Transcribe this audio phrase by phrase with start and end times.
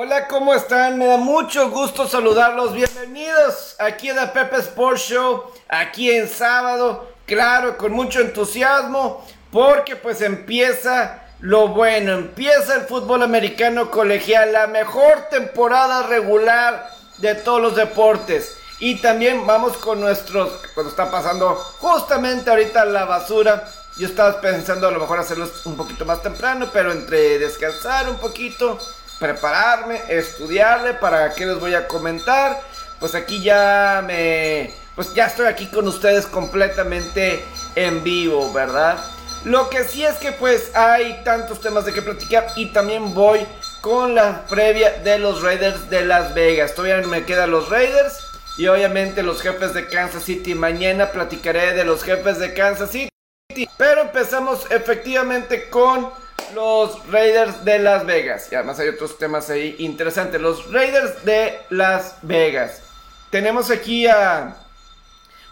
[0.00, 0.96] Hola, ¿cómo están?
[0.96, 2.72] Me da mucho gusto saludarlos.
[2.72, 9.96] Bienvenidos aquí a The Pepe Sports Show, aquí en sábado, claro, con mucho entusiasmo, porque
[9.96, 17.60] pues empieza lo bueno, empieza el fútbol americano colegial, la mejor temporada regular de todos
[17.60, 18.56] los deportes.
[18.78, 23.68] Y también vamos con nuestros, cuando está pasando justamente ahorita la basura.
[23.96, 28.18] Yo estaba pensando a lo mejor hacerlo un poquito más temprano, pero entre descansar un
[28.18, 28.78] poquito
[29.18, 32.60] prepararme, estudiarle para qué les voy a comentar.
[33.00, 34.74] Pues aquí ya me...
[34.94, 37.44] Pues ya estoy aquí con ustedes completamente
[37.76, 38.98] en vivo, ¿verdad?
[39.44, 43.46] Lo que sí es que pues hay tantos temas de que platicar y también voy
[43.80, 46.74] con la previa de los Raiders de Las Vegas.
[46.74, 48.18] Todavía me quedan los Raiders
[48.56, 50.56] y obviamente los jefes de Kansas City.
[50.56, 53.08] Mañana platicaré de los jefes de Kansas City.
[53.76, 56.10] Pero empezamos efectivamente con
[56.54, 58.48] los Raiders de Las Vegas.
[58.50, 60.40] Y además hay otros temas ahí interesantes.
[60.40, 62.82] Los Raiders de Las Vegas.
[63.30, 64.56] Tenemos aquí a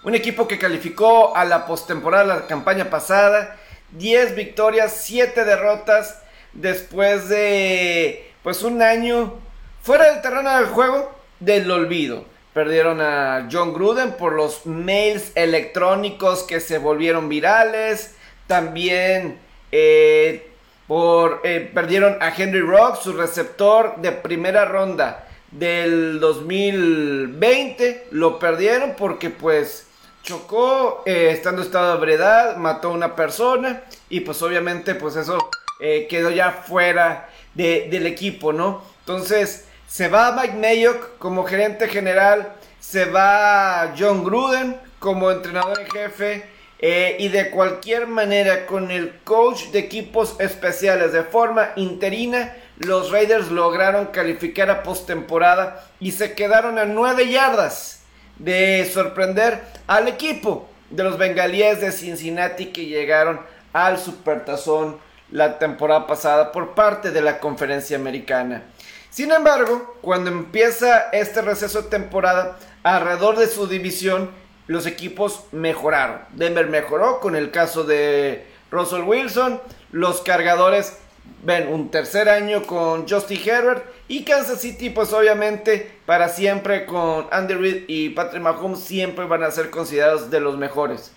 [0.03, 3.57] un equipo que calificó a la postemporada la campaña pasada.
[3.93, 9.35] 10 victorias, 7 derrotas después de pues un año
[9.83, 12.25] fuera del terreno del juego del olvido.
[12.55, 18.15] Perdieron a John Gruden por los mails electrónicos que se volvieron virales.
[18.47, 19.39] También
[19.73, 20.56] eh,
[20.87, 28.09] por, eh, perdieron a Henry Rock, su receptor de primera ronda del 2020.
[28.12, 29.87] Lo perdieron porque pues
[30.23, 35.17] chocó eh, estando en estado de ebriedad, mató a una persona y pues obviamente pues
[35.17, 38.83] eso eh, quedó ya fuera del equipo, ¿no?
[39.01, 45.91] Entonces se va Mike Mayock como gerente general, se va John Gruden como entrenador en
[45.91, 52.55] jefe eh, y de cualquier manera, con el coach de equipos especiales de forma interina,
[52.79, 58.03] los Raiders lograron calificar a postemporada y se quedaron a 9 yardas
[58.39, 63.41] de sorprender al equipo de los bengalíes de Cincinnati que llegaron
[63.73, 64.98] al Supertazón
[65.31, 68.63] la temporada pasada por parte de la conferencia americana.
[69.11, 74.31] Sin embargo, cuando empieza este receso de temporada, alrededor de su división,
[74.67, 76.21] los equipos mejoraron.
[76.33, 79.61] Denver mejoró con el caso de Russell Wilson.
[79.93, 80.99] Los cargadores
[81.43, 83.85] ven un tercer año con Justin Herbert.
[84.09, 89.43] Y Kansas City, pues obviamente, para siempre con Andy Reid y Patrick Mahomes, siempre van
[89.43, 91.13] a ser considerados de los mejores.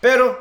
[0.00, 0.38] Pero,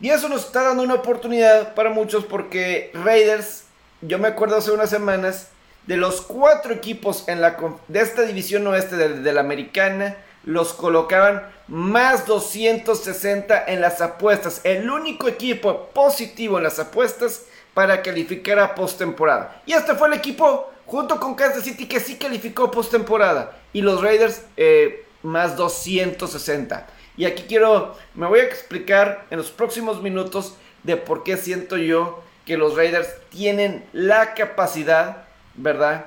[0.00, 3.64] y eso nos está dando una oportunidad para muchos porque Raiders,
[4.00, 5.48] yo me acuerdo hace unas semanas,
[5.86, 10.16] de los cuatro equipos en la, de esta división oeste de la americana,
[10.48, 14.62] los colocaban más 260 en las apuestas.
[14.64, 17.44] El único equipo positivo en las apuestas
[17.74, 19.60] para calificar a postemporada.
[19.66, 23.58] Y este fue el equipo junto con Kansas City que sí calificó postemporada.
[23.74, 26.86] Y los Raiders eh, más 260.
[27.18, 31.76] Y aquí quiero, me voy a explicar en los próximos minutos de por qué siento
[31.76, 35.24] yo que los Raiders tienen la capacidad,
[35.56, 36.06] ¿verdad?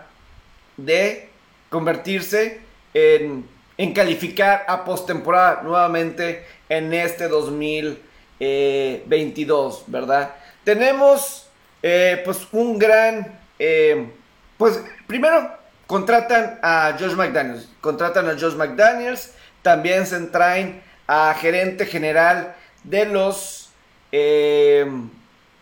[0.78, 1.30] De
[1.70, 2.62] convertirse
[2.96, 3.51] en
[3.82, 10.36] en calificar a postemporada nuevamente en este 2022, ¿verdad?
[10.64, 11.50] Tenemos
[11.82, 14.08] eh, pues un gran, eh,
[14.56, 15.52] pues primero
[15.88, 19.32] contratan a Josh McDaniels, contratan a Josh McDaniels,
[19.64, 22.54] también se traen a gerente general
[22.84, 23.72] de los
[24.12, 24.86] eh,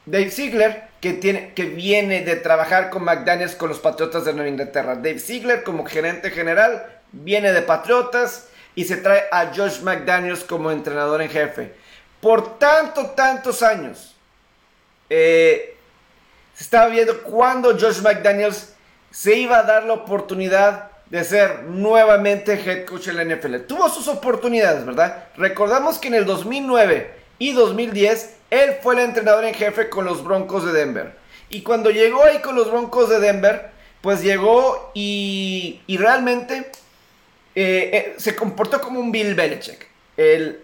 [0.06, 4.50] Dave Ziegler, que, tiene, que viene de trabajar con McDaniels con los Patriotas de Nueva
[4.50, 4.96] Inglaterra.
[4.96, 10.72] Dave Ziegler como gerente general, viene de Patriotas y se trae a Josh McDaniels como
[10.72, 11.74] entrenador en jefe.
[12.22, 14.16] Por tanto, tantos años,
[15.10, 15.76] eh,
[16.54, 18.74] se estaba viendo cuando Josh McDaniels
[19.12, 23.66] se iba a dar la oportunidad de ser nuevamente head coach en la NFL.
[23.68, 25.26] Tuvo sus oportunidades, ¿verdad?
[25.38, 30.24] Recordamos que en el 2009 y 2010 él fue el entrenador en jefe con los
[30.24, 31.16] Broncos de Denver.
[31.50, 36.72] Y cuando llegó ahí con los Broncos de Denver, pues llegó y, y realmente
[37.62, 39.86] eh, eh, se comportó como un Bill Belichick.
[40.16, 40.62] El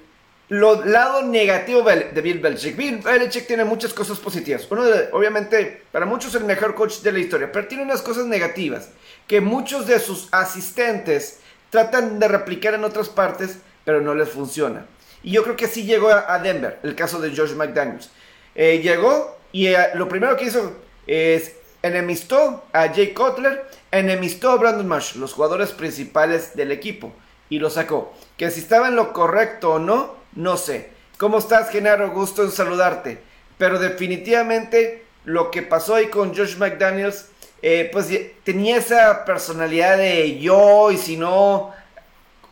[0.47, 2.77] lado negativo de Bill Belichick.
[2.77, 4.65] Bill Belichick tiene muchas cosas positivas.
[4.69, 8.91] Uno obviamente, para muchos el mejor coach de la historia, pero tiene unas cosas negativas
[9.27, 11.39] que muchos de sus asistentes
[11.69, 14.85] tratan de replicar en otras partes, pero no les funciona.
[15.21, 18.09] Y yo creo que sí llegó a Denver, el caso de George McDaniels.
[18.55, 20.77] Eh, llegó y lo primero que hizo
[21.07, 23.65] es enemistó a Jay Cutler,
[23.99, 27.13] enemistó a Brandon Marsh, los jugadores principales del equipo,
[27.49, 28.13] y lo sacó.
[28.37, 30.91] Que si estaba en lo correcto o no, no sé.
[31.17, 32.11] ¿Cómo estás, Genaro?
[32.11, 33.21] Gusto en saludarte.
[33.57, 37.29] Pero definitivamente lo que pasó ahí con Josh McDaniels,
[37.61, 38.09] eh, pues
[38.43, 41.73] tenía esa personalidad de yo y si no,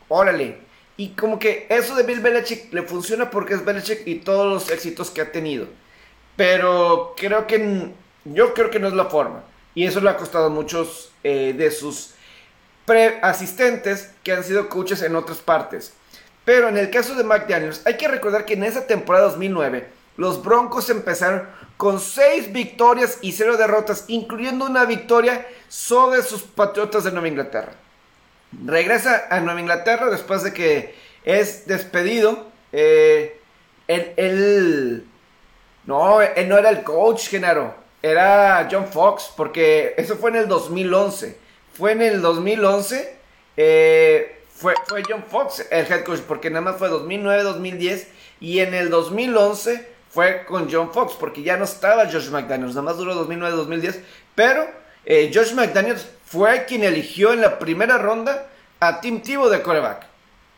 [0.08, 0.58] órale.
[0.96, 4.70] Y como que eso de Bill Belichick le funciona porque es Belichick y todos los
[4.70, 5.68] éxitos que ha tenido.
[6.36, 7.92] Pero creo que
[8.26, 9.44] yo creo que no es la forma.
[9.76, 12.14] Y eso le ha costado a muchos eh, de sus
[13.22, 15.94] asistentes que han sido coaches en otras partes.
[16.46, 19.88] Pero en el caso de McDaniels, hay que recordar que en esa temporada 2009,
[20.18, 21.48] los Broncos empezaron
[21.78, 27.74] con 6 victorias y 0 derrotas, incluyendo una victoria sobre sus Patriotas de Nueva Inglaterra.
[28.66, 32.46] Regresa a Nueva Inglaterra después de que es despedido.
[32.72, 33.40] Eh,
[35.86, 37.83] no, él no era el coach, Genaro.
[38.04, 41.38] Era John Fox, porque eso fue en el 2011.
[41.72, 43.16] Fue en el 2011.
[43.56, 48.08] Eh, fue, fue John Fox el head coach, porque nada más fue 2009-2010.
[48.42, 52.76] Y en el 2011 fue con John Fox, porque ya no estaba Josh McDaniels.
[52.76, 54.02] Nada más duró 2009-2010.
[54.36, 54.68] Pero
[55.06, 58.50] eh, Josh McDaniels fue quien eligió en la primera ronda
[58.82, 60.08] a Tim Tebow de coreback.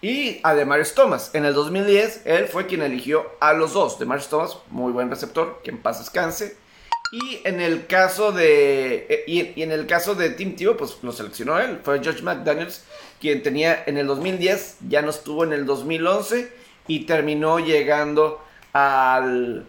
[0.01, 1.30] Y a Demarius Thomas.
[1.33, 4.00] En el 2010, él fue quien eligió a los dos.
[4.00, 6.64] Demarius Thomas, muy buen receptor, que en paz descanse.
[7.12, 9.06] Y en el caso de.
[9.10, 11.80] Eh, y, en el caso de Tim Tebow, pues lo seleccionó él.
[11.84, 12.84] Fue George McDaniels,
[13.19, 16.52] quien tenía en el 2010, ya no estuvo en el 2011
[16.88, 18.44] y terminó llegando
[18.74, 19.66] al.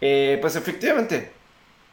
[0.00, 1.32] Eh, pues efectivamente,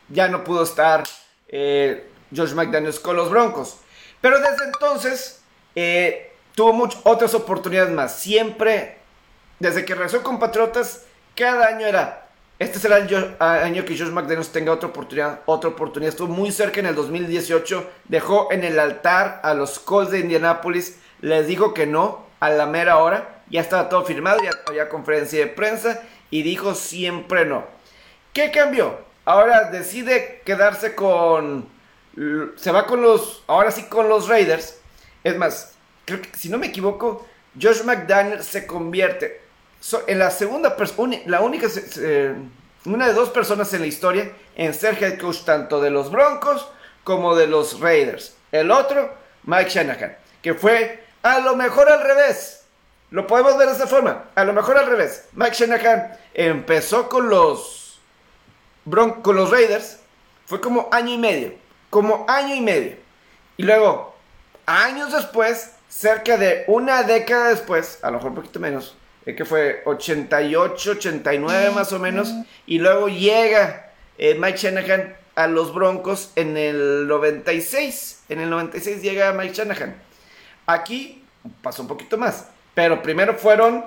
[0.09, 1.03] ya no pudo estar
[1.47, 3.77] eh, George McDaniels con los Broncos.
[4.21, 5.41] Pero desde entonces
[6.55, 8.19] tuvo muchas otras oportunidades más.
[8.19, 8.97] Siempre,
[9.59, 11.03] desde que regresó con Patriotas,
[11.35, 12.26] cada año era
[12.59, 16.09] este será el año que Josh McDaniels tenga otra oportunidad, otra oportunidad.
[16.09, 17.87] Estuvo muy cerca en el 2018.
[18.05, 20.97] Dejó en el altar a los Colts de Indianapolis.
[21.21, 23.43] Les dijo que no a la mera hora.
[23.49, 26.01] Ya estaba todo firmado, ya había conferencia de prensa.
[26.31, 27.63] Y dijo siempre no.
[28.33, 29.01] ¿Qué cambió?
[29.23, 31.69] Ahora decide quedarse con...
[32.55, 33.43] Se va con los...
[33.45, 34.79] Ahora sí con los Raiders.
[35.23, 35.75] Es más,
[36.05, 37.27] creo que si no me equivoco,
[37.61, 39.46] Josh McDaniels se convierte
[40.07, 41.67] en la segunda persona, la única,
[42.85, 46.67] una de dos personas en la historia en ser head coach tanto de los Broncos
[47.03, 48.35] como de los Raiders.
[48.51, 49.13] El otro,
[49.43, 52.63] Mike Shanahan, que fue a lo mejor al revés.
[53.11, 55.25] Lo podemos ver de esta forma, a lo mejor al revés.
[55.33, 57.99] Mike Shanahan empezó con los,
[58.83, 59.99] Bron con los Raiders,
[60.45, 61.53] fue como año y medio,
[61.89, 62.97] como año y medio.
[63.55, 64.13] Y luego,
[64.65, 68.95] años después, cerca de una década después, a lo mejor un poquito menos,
[69.27, 72.33] eh, que fue 88, 89 más o menos,
[72.65, 79.01] y luego llega eh, Mike Shanahan a los Broncos en el 96, en el 96
[79.01, 80.01] llega Mike Shanahan.
[80.65, 81.25] Aquí
[81.61, 83.83] pasó un poquito más, pero primero fueron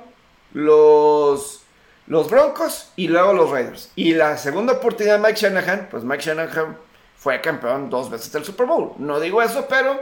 [0.53, 1.63] los,
[2.07, 3.91] los Broncos y luego los Raiders.
[3.97, 6.77] Y la segunda oportunidad de Mike Shanahan, pues Mike Shanahan
[7.17, 8.93] fue campeón dos veces del Super Bowl.
[8.99, 9.99] No digo eso, pero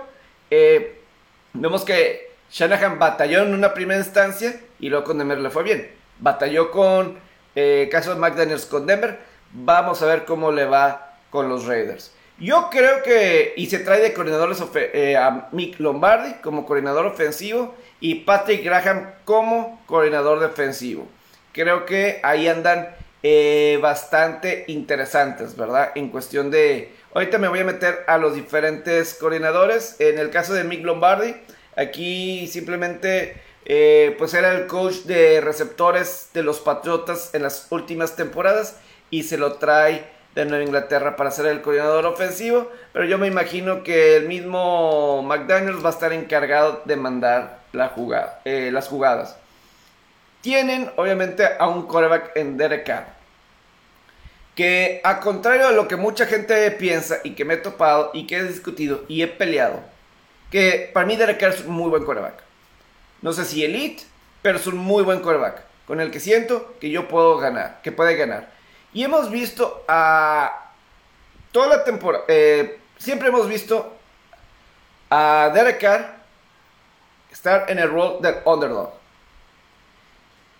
[0.51, 1.01] eh,
[1.53, 5.91] vemos que Shanahan batalló en una primera instancia y luego con Denver le fue bien.
[6.19, 7.19] Batalló con
[7.55, 9.19] eh, caso de McDaniels con Denver.
[9.53, 12.13] Vamos a ver cómo le va con los Raiders.
[12.39, 17.75] Yo creo que, y se trae de coordinadores eh, a Mick Lombardi como coordinador ofensivo
[17.99, 21.09] y Patrick Graham como coordinador defensivo.
[21.53, 22.91] Creo que ahí andan
[23.25, 25.91] eh, bastante interesantes, ¿verdad?
[25.97, 26.95] En cuestión de...
[27.13, 29.97] Ahorita me voy a meter a los diferentes coordinadores.
[29.99, 31.35] En el caso de Mick Lombardi,
[31.79, 38.17] Aquí simplemente eh, pues era el coach de receptores de los Patriotas en las últimas
[38.17, 38.77] temporadas
[39.11, 40.05] y se lo trae
[40.35, 42.69] de Nueva Inglaterra para ser el coordinador ofensivo.
[42.93, 47.61] Pero yo me imagino que el mismo McDaniels va a estar encargado de mandar
[48.45, 49.37] eh, las jugadas.
[50.41, 53.05] Tienen obviamente a un quarterback en Derek.
[54.57, 58.27] Que a contrario de lo que mucha gente piensa y que me he topado y
[58.27, 59.81] que he discutido y he peleado
[60.51, 62.43] que para mí Derek Carr es un muy buen coreback.
[63.23, 64.05] No sé si elite,
[64.43, 65.63] pero es un muy buen coreback.
[65.87, 68.51] Con el que siento que yo puedo ganar, que puede ganar.
[68.93, 70.73] Y hemos visto a
[71.53, 73.97] toda la temporada, eh, siempre hemos visto
[75.11, 76.17] a Derek Carr
[77.31, 78.93] estar en el rol del underdog.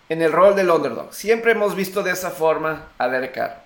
[0.09, 1.13] En el rol del underdog.
[1.13, 3.63] Siempre hemos visto de esa forma a Derek Carr.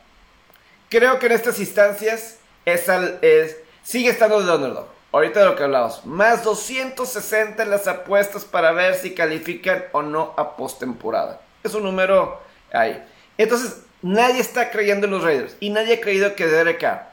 [0.89, 2.89] Creo que en estas instancias es,
[3.21, 4.92] es sigue estando de underdog.
[5.13, 10.01] Ahorita de lo que hablamos, más 260 en las apuestas para ver si califican o
[10.01, 11.39] no a postemporada.
[11.63, 12.41] Es un número
[12.71, 12.99] ahí.
[13.37, 17.11] Entonces, nadie está creyendo en los Raiders y nadie ha creído que Derek Carr.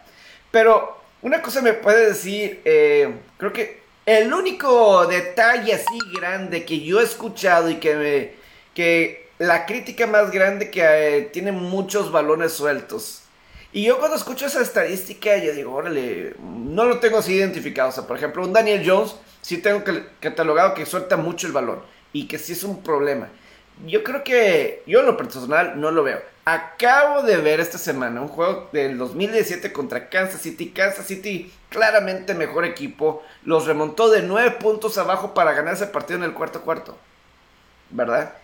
[0.50, 6.80] Pero una cosa me puede decir, eh, creo que el único detalle así grande que
[6.80, 8.32] yo he escuchado y que me,
[8.74, 13.24] que la crítica más grande que eh, tiene muchos balones sueltos
[13.72, 17.90] Y yo cuando escucho esa estadística, yo digo, órale, no lo tengo así identificado.
[17.90, 19.84] O sea, por ejemplo, un Daniel Jones, sí tengo
[20.18, 21.80] catalogado que suelta mucho el balón
[22.12, 23.28] y que sí es un problema.
[23.86, 26.20] Yo creo que yo en lo personal no lo veo.
[26.44, 30.70] Acabo de ver esta semana un juego del 2017 contra Kansas City.
[30.70, 36.18] Kansas City, claramente mejor equipo, los remontó de 9 puntos abajo para ganar ese partido
[36.18, 36.98] en el cuarto cuarto.
[37.90, 38.34] ¿Verdad?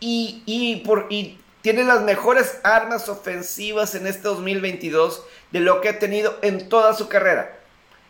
[0.00, 1.38] Y, y, por, y
[1.68, 6.94] tiene las mejores armas ofensivas en este 2022 de lo que ha tenido en toda
[6.94, 7.58] su carrera.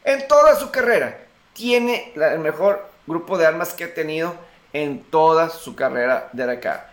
[0.05, 1.27] En toda su carrera.
[1.55, 4.33] Tiene el mejor grupo de armas que ha tenido
[4.73, 6.89] en toda su carrera Derek Carr.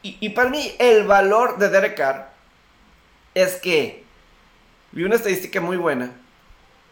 [0.00, 2.30] Y, y para mí el valor de Derek Carr
[3.34, 4.02] es que
[4.92, 6.10] vi una estadística muy buena.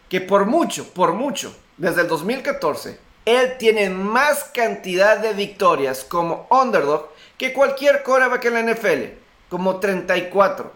[0.09, 6.45] Que por mucho, por mucho, desde el 2014, él tiene más cantidad de victorias como
[6.51, 9.03] underdog que cualquier coreback en la NFL,
[9.49, 10.71] como 34.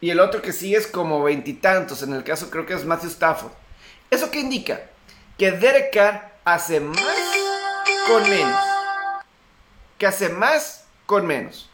[0.00, 3.10] Y el otro que sigue es como veintitantos, en el caso creo que es Matthew
[3.10, 3.52] Stafford.
[4.10, 4.80] ¿Eso qué indica?
[5.36, 5.96] Que Derek
[6.44, 7.16] hace más
[8.06, 8.60] con menos.
[9.98, 11.68] Que hace más con menos.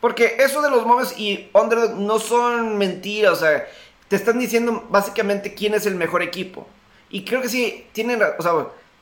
[0.00, 3.66] Porque eso de los moves y underdog no son mentiras, o sea,
[4.08, 6.66] te están diciendo básicamente quién es el mejor equipo.
[7.10, 8.52] Y creo que sí, tienen, o sea,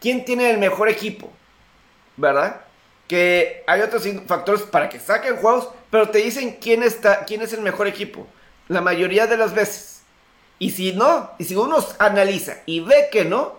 [0.00, 1.30] quién tiene el mejor equipo,
[2.16, 2.65] ¿verdad?
[3.08, 7.52] Que hay otros factores para que saquen juegos, pero te dicen quién, está, quién es
[7.52, 8.26] el mejor equipo.
[8.68, 10.02] La mayoría de las veces.
[10.58, 13.56] Y si no, y si uno analiza y ve que no,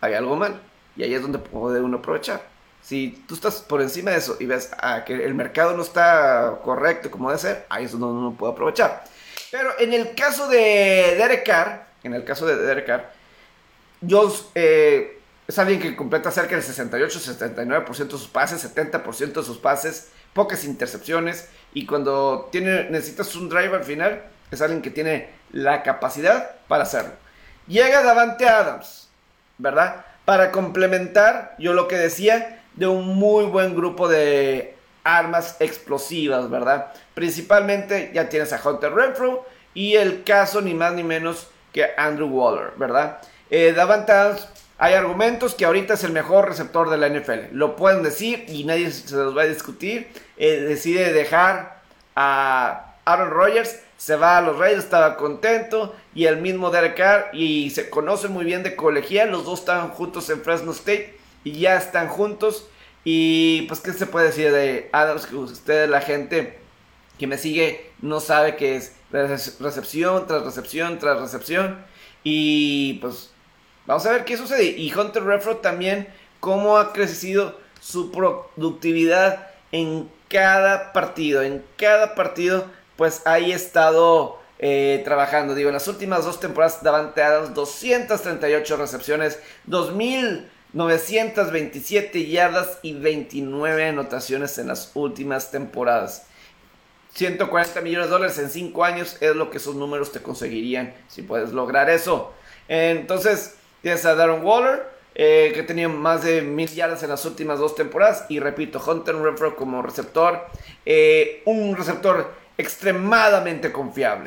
[0.00, 0.60] hay algo mal.
[0.96, 2.42] Y ahí es donde puede uno aprovechar.
[2.82, 6.60] Si tú estás por encima de eso y ves ah, que el mercado no está
[6.62, 9.04] correcto como debe ser, ahí es donde uno puede aprovechar.
[9.50, 13.10] Pero en el caso de Derek Carr, en el caso de Derek Carr,
[14.00, 15.15] yo eh,
[15.48, 20.64] es alguien que completa cerca del 68-79% de sus pases, 70% de sus pases, pocas
[20.64, 21.48] intercepciones.
[21.72, 26.82] Y cuando tiene, necesitas un drive al final, es alguien que tiene la capacidad para
[26.82, 27.12] hacerlo.
[27.68, 29.08] Llega Davante Adams,
[29.58, 30.04] ¿verdad?
[30.24, 36.92] Para complementar, yo lo que decía, de un muy buen grupo de armas explosivas, ¿verdad?
[37.14, 42.28] Principalmente ya tienes a Hunter Renfro y el caso ni más ni menos que Andrew
[42.28, 43.18] Waller, ¿verdad?
[43.48, 44.48] Eh, Davante Adams
[44.78, 47.52] hay argumentos que ahorita es el mejor receptor de la NFL.
[47.52, 50.08] Lo pueden decir y nadie se los va a discutir.
[50.36, 51.82] Eh, decide dejar
[52.14, 55.94] a Aaron Rodgers, se va a los Reyes, estaba contento.
[56.14, 59.30] Y el mismo Derek Carr, y se conocen muy bien de colegial.
[59.30, 62.68] Los dos estaban juntos en Fresno State y ya están juntos.
[63.02, 65.26] Y pues, ¿qué se puede decir de Adams?
[65.26, 66.58] Que usted, la gente
[67.18, 71.78] que me sigue, no sabe que es recepción tras recepción tras recepción.
[72.24, 73.30] Y pues
[73.86, 74.64] Vamos a ver qué sucede.
[74.64, 76.08] Y Hunter Refro también,
[76.40, 81.42] cómo ha crecido su productividad en cada partido.
[81.42, 82.66] En cada partido,
[82.96, 85.54] pues ahí estado eh, trabajando.
[85.54, 89.38] Digo, en las últimas dos temporadas Davante Adams, 238 recepciones,
[89.68, 96.26] 2.927 yardas y 29 anotaciones en las últimas temporadas.
[97.14, 101.22] 140 millones de dólares en 5 años es lo que esos números te conseguirían si
[101.22, 102.34] puedes lograr eso.
[102.68, 103.54] Entonces,
[103.86, 104.82] Tienes a Darren Waller,
[105.14, 108.24] eh, que tenía más de mil yardas en las últimas dos temporadas.
[108.28, 110.44] Y repito, Hunter Renfro como receptor.
[110.84, 114.24] Eh, un receptor extremadamente confiable.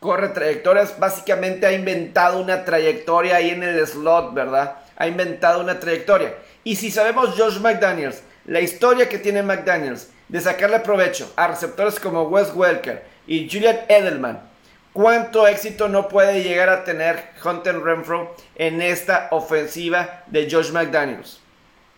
[0.00, 0.98] Corre trayectorias.
[0.98, 4.78] Básicamente ha inventado una trayectoria ahí en el slot, ¿verdad?
[4.96, 6.34] Ha inventado una trayectoria.
[6.64, 12.00] Y si sabemos Josh McDaniels, la historia que tiene McDaniels de sacarle provecho a receptores
[12.00, 14.50] como Wes Welker y Julian Edelman
[14.92, 21.40] cuánto éxito no puede llegar a tener Hunter Renfro en esta ofensiva de Josh McDaniels.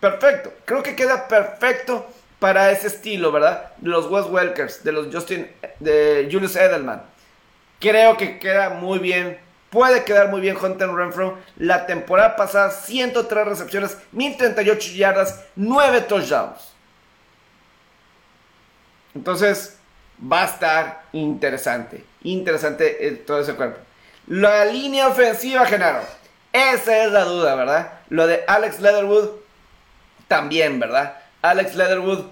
[0.01, 2.07] Perfecto, creo que queda perfecto
[2.39, 3.73] para ese estilo, ¿verdad?
[3.79, 7.03] De los Wes Welkers, de los Justin, de Julius Edelman.
[7.81, 9.39] Creo que queda muy bien,
[9.71, 11.39] puede quedar muy bien Hunter Renfro.
[11.57, 16.75] La temporada pasada, 103 recepciones, 1038 yardas, 9 touchdowns.
[19.15, 19.79] Entonces,
[20.21, 22.05] va a estar interesante.
[22.25, 23.79] Interesante eh, todo ese cuerpo.
[24.27, 26.01] La línea ofensiva, Genaro.
[26.53, 27.93] Esa es la duda, ¿verdad?
[28.09, 29.29] Lo de Alex Leatherwood
[30.29, 31.19] también, ¿verdad?
[31.43, 32.25] Alex Leatherwood,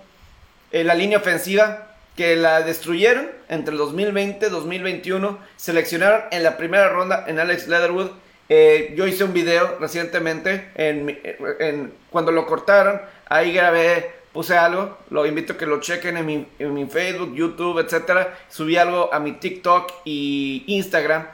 [0.71, 5.39] eh, la línea ofensiva que la destruyeron entre el 2020 y 2021.
[5.57, 8.11] Seleccionaron en la primera ronda en Alex Leatherwood.
[8.49, 13.01] Eh, yo hice un video recientemente en, cuando lo cortaron.
[13.27, 18.39] Ahí grabé puse algo, lo invito a que lo chequen en mi, Facebook, YouTube, etcétera.
[18.49, 21.27] Subí algo a mi TikTok y Instagram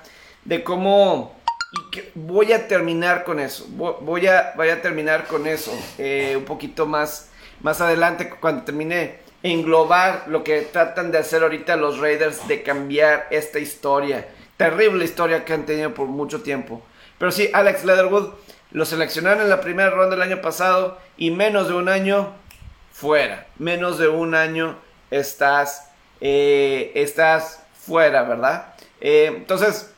[0.44, 1.38] de cómo
[2.14, 3.66] voy a terminar con eso.
[3.68, 9.20] Voy a, voy a terminar con eso eh, un poquito más, más adelante cuando termine
[9.42, 14.28] englobar lo que tratan de hacer ahorita los Raiders de cambiar esta historia.
[14.56, 16.82] Terrible historia que han tenido por mucho tiempo.
[17.18, 18.30] Pero sí, Alex Leatherwood
[18.70, 22.34] lo seleccionaron en la primera ronda del año pasado y menos de un año
[22.98, 23.46] fuera.
[23.58, 24.76] Menos de un año
[25.10, 25.88] estás,
[26.20, 28.74] eh, estás fuera, ¿verdad?
[29.00, 29.92] Eh, entonces,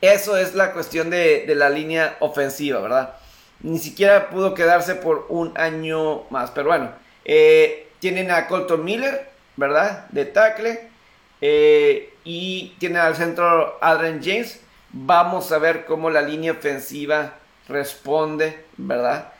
[0.00, 3.16] eso es la cuestión de, la línea ofensiva, ¿verdad?
[3.60, 6.50] Ni siquiera pudo quedarse por un año más.
[6.52, 6.90] Pero bueno,
[7.26, 10.06] eh, tienen a Colton Miller, ¿verdad?
[10.08, 10.88] De tackle.
[12.22, 14.60] Y tienen al centro Adrian James.
[14.92, 17.34] Vamos a ver cómo la línea ofensiva
[17.68, 19.32] responde, ¿verdad?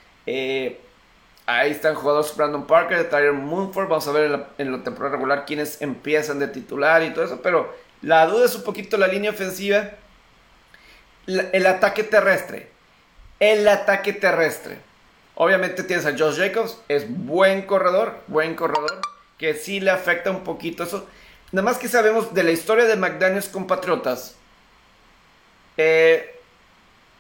[1.58, 3.88] Ahí están jugadores Brandon Parker, Tyler Moonford.
[3.88, 7.40] Vamos a ver en la, en temporada regular quiénes empiezan de titular y todo eso.
[7.42, 9.90] Pero la duda es un poquito la línea ofensiva
[11.26, 12.70] el ataque terrestre.
[13.38, 14.78] El ataque terrestre.
[15.34, 19.00] Obviamente tienes a Josh Jacobs, es buen corredor, buen corredor,
[19.38, 21.06] que sí le afecta un poquito eso.
[21.52, 24.36] Nada más que sabemos de la historia de McDaniels con Patriotas.
[25.76, 26.39] Eh,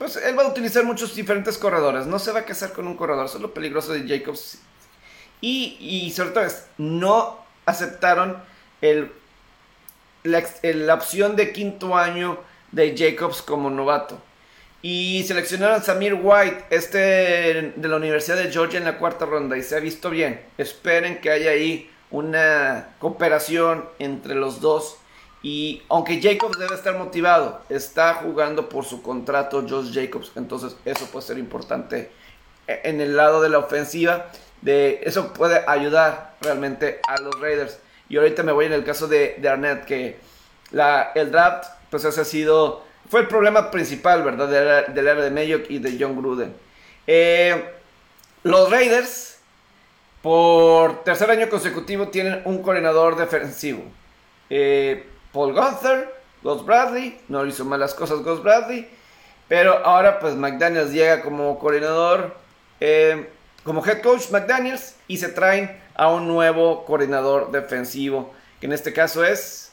[0.00, 2.06] pues él va a utilizar muchos diferentes corredores.
[2.06, 3.26] No se va a casar con un corredor.
[3.26, 4.58] Eso es lo peligroso de Jacobs.
[5.42, 8.38] Y, y sobre todo es, no aceptaron
[8.80, 9.12] el,
[10.22, 12.38] la opción de quinto año
[12.72, 14.18] de Jacobs como novato.
[14.80, 19.58] Y seleccionaron a Samir White, este de la Universidad de Georgia en la cuarta ronda
[19.58, 20.40] y se ha visto bien.
[20.56, 24.96] Esperen que haya ahí una cooperación entre los dos.
[25.42, 30.32] Y aunque Jacobs debe estar motivado, está jugando por su contrato Josh Jacobs.
[30.36, 32.10] Entonces eso puede ser importante
[32.66, 34.26] en el lado de la ofensiva.
[34.60, 37.78] De, eso puede ayudar realmente a los Raiders.
[38.08, 40.18] Y ahorita me voy en el caso de, Arnett, que
[41.14, 44.48] el draft pues ha sido, fue el problema principal, ¿verdad?
[44.48, 46.54] Del, era de Mayock y de John Gruden.
[47.06, 47.64] Eh,
[48.42, 49.38] los Raiders,
[50.22, 53.82] por tercer año consecutivo, tienen un coordinador defensivo.
[54.50, 58.88] Eh, Paul Gunther, Gus Bradley, no hizo malas cosas Gus Bradley,
[59.48, 62.36] pero ahora pues McDaniels llega como coordinador,
[62.80, 63.28] eh,
[63.64, 68.92] como head coach McDaniels, y se traen a un nuevo coordinador defensivo, que en este
[68.92, 69.72] caso es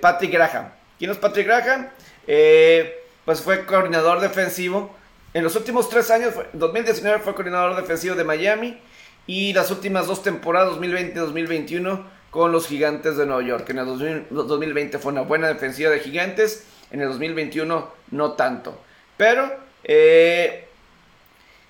[0.00, 0.70] Patrick Graham.
[0.98, 1.88] ¿Quién es Patrick Graham?
[2.26, 4.94] Eh, pues fue coordinador defensivo.
[5.34, 8.78] En los últimos tres años, 2019 fue coordinador defensivo de Miami
[9.26, 12.06] y las últimas dos temporadas, 2020 y 2021,
[12.36, 13.70] con los Gigantes de Nueva York.
[13.70, 18.78] En el 2020 fue una buena defensiva de Gigantes, en el 2021 no tanto.
[19.16, 19.50] Pero
[19.82, 20.68] eh,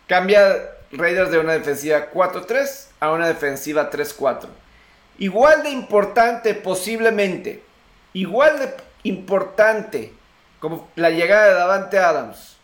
[0.08, 4.48] cambia Raiders de una defensiva 4-3 a una defensiva 3-4.
[5.18, 7.62] Igual de importante posiblemente,
[8.12, 8.74] igual de
[9.04, 10.12] importante
[10.58, 12.56] como la llegada de Davante Adams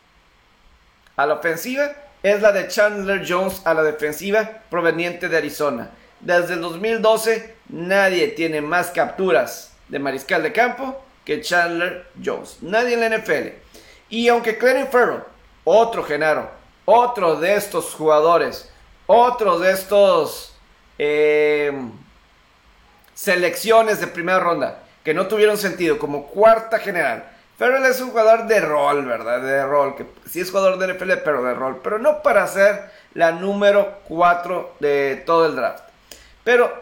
[1.15, 1.93] a la ofensiva
[2.25, 5.91] es la de Chandler Jones a la defensiva proveniente de Arizona.
[6.23, 12.59] Desde el 2012 nadie tiene más capturas de mariscal de campo que Chandler Jones.
[12.63, 13.49] Nadie en la NFL.
[14.09, 15.23] Y aunque Clarence Farrell,
[15.65, 16.49] otro Genaro,
[16.85, 18.71] otro de estos jugadores,
[19.07, 20.55] otro de estos
[20.99, 21.73] eh,
[23.15, 27.25] selecciones de primera ronda, que no tuvieron sentido como cuarta general.
[27.59, 29.41] Farrell es un jugador de rol, ¿verdad?
[29.41, 31.81] De rol, que sí es jugador de NFL, pero de rol.
[31.83, 35.92] Pero no para ser la número 4 de todo el draft.
[36.45, 36.73] Pero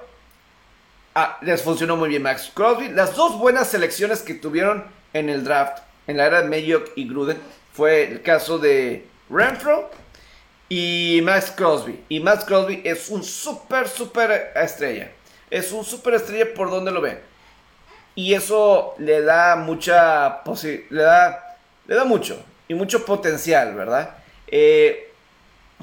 [1.14, 2.88] ah, les funcionó muy bien Max Crosby.
[2.88, 7.08] Las dos buenas selecciones que tuvieron en el draft, en la era de Mayock y
[7.08, 7.38] Gruden,
[7.72, 9.90] fue el caso de Renfro
[10.68, 12.04] y Max Crosby.
[12.08, 15.10] Y Max Crosby es un súper, súper estrella.
[15.50, 17.30] Es un súper estrella por donde lo ven
[18.14, 20.42] y eso le da mucha
[20.90, 24.16] le da, le da mucho y mucho potencial, ¿verdad?
[24.46, 25.10] Eh,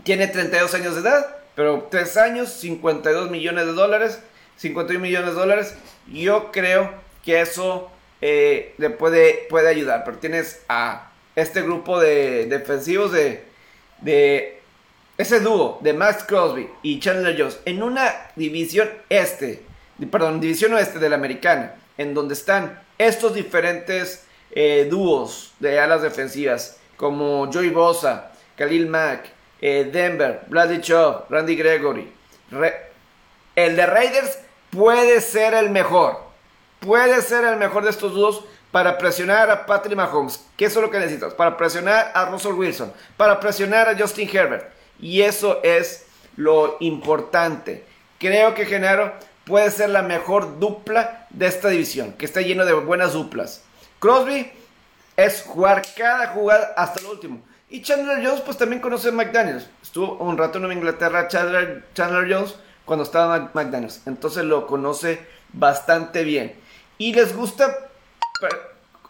[0.03, 4.19] tiene 32 años de edad, pero 3 años, 52 millones de dólares,
[4.57, 5.75] 51 millones de dólares.
[6.05, 6.93] Yo creo
[7.25, 7.89] que eso
[8.21, 13.43] eh, le puede, puede ayudar, pero tienes a este grupo de defensivos de,
[14.01, 14.59] de
[15.17, 19.63] ese dúo de Max Crosby y Chandler Jones en una división este,
[20.11, 26.03] perdón, división oeste de la americana en donde están estos diferentes eh, dúos de alas
[26.03, 30.41] defensivas, como Joey Bosa, Khalil Mack, eh, Denver,
[30.81, 32.11] Chubb, Randy Gregory.
[33.55, 34.39] el de Raiders
[34.69, 36.19] puede ser el mejor.
[36.79, 40.45] Puede ser el mejor de estos dúos para presionar a Patrick Mahomes.
[40.55, 41.33] ¿Qué es lo que necesitas?
[41.33, 42.93] Para presionar a Russell Wilson.
[43.15, 44.71] Para presionar a Justin Herbert.
[44.99, 47.85] Y eso es lo importante.
[48.19, 49.13] Creo que Genaro
[49.45, 53.63] puede ser la mejor dupla de esta división, que está lleno de buenas duplas.
[53.99, 54.51] Crosby
[55.15, 57.41] es jugar cada jugada hasta el último.
[57.69, 59.67] Y Chandler Jones, pues también conoce a McDaniels.
[59.81, 64.01] Estuvo un rato en Inglaterra, Chandler, Chandler Jones, cuando estaba McDaniels.
[64.05, 65.19] Entonces lo conoce
[65.51, 66.55] bastante bien.
[66.97, 67.89] Y les gusta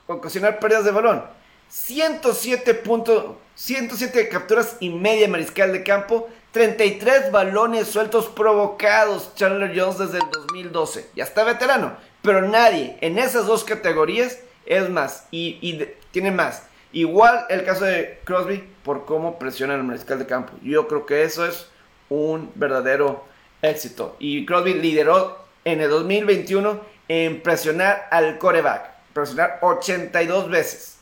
[0.07, 1.23] ocasionar pérdidas de balón.
[1.69, 9.99] 107 puntos, 107 capturas y media mariscal de campo, 33 balones sueltos provocados Chandler Jones
[9.99, 11.11] desde el 2012.
[11.15, 16.63] Ya está veterano, pero nadie en esas dos categorías es más y, tiene más.
[16.97, 20.53] Igual el caso de Crosby por cómo presiona el mariscal de campo.
[20.63, 21.67] Yo creo que eso es
[22.09, 23.23] un verdadero
[23.61, 24.15] éxito.
[24.17, 28.89] Y Crosby lideró en el 2021 en presionar al coreback.
[29.13, 30.97] Presionar 82 veces.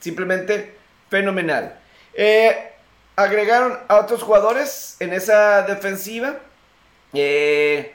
[0.00, 0.76] Simplemente
[1.08, 1.78] fenomenal.
[2.12, 2.72] Eh,
[3.16, 6.40] agregaron a otros jugadores en esa defensiva.
[7.14, 7.94] Eh,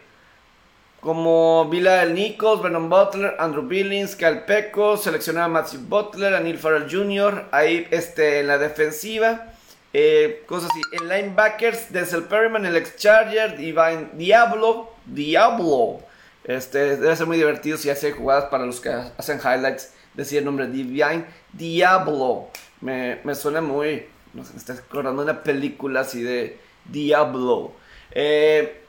[1.04, 6.58] como Vila Nichols, Vernon Butler, Andrew Billings, Cal Peco, seleccionaba a Matthew Butler, a Neil
[6.58, 9.50] Farrell Jr., ahí este, en la defensiva.
[9.92, 10.82] Eh, cosas así.
[10.94, 16.00] En linebackers, Denzel Perryman, el ex Charger, Divine Diablo, Diablo.
[16.46, 19.94] Este, debe ser muy divertido si hace jugadas para los que hacen highlights.
[20.14, 22.48] Decir el nombre Divine Diablo.
[22.80, 24.06] Me, me suena muy.
[24.34, 27.74] No sé, me está acordando una película así de Diablo.
[28.12, 28.83] Eh,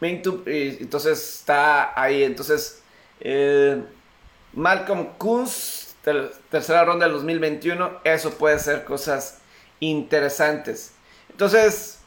[0.00, 2.22] entonces está ahí.
[2.24, 2.82] Entonces,
[3.20, 3.82] eh,
[4.52, 5.94] Malcolm Kunz,
[6.50, 8.00] tercera ronda del 2021.
[8.04, 9.38] Eso puede ser cosas
[9.80, 10.92] interesantes.
[11.30, 11.98] Entonces,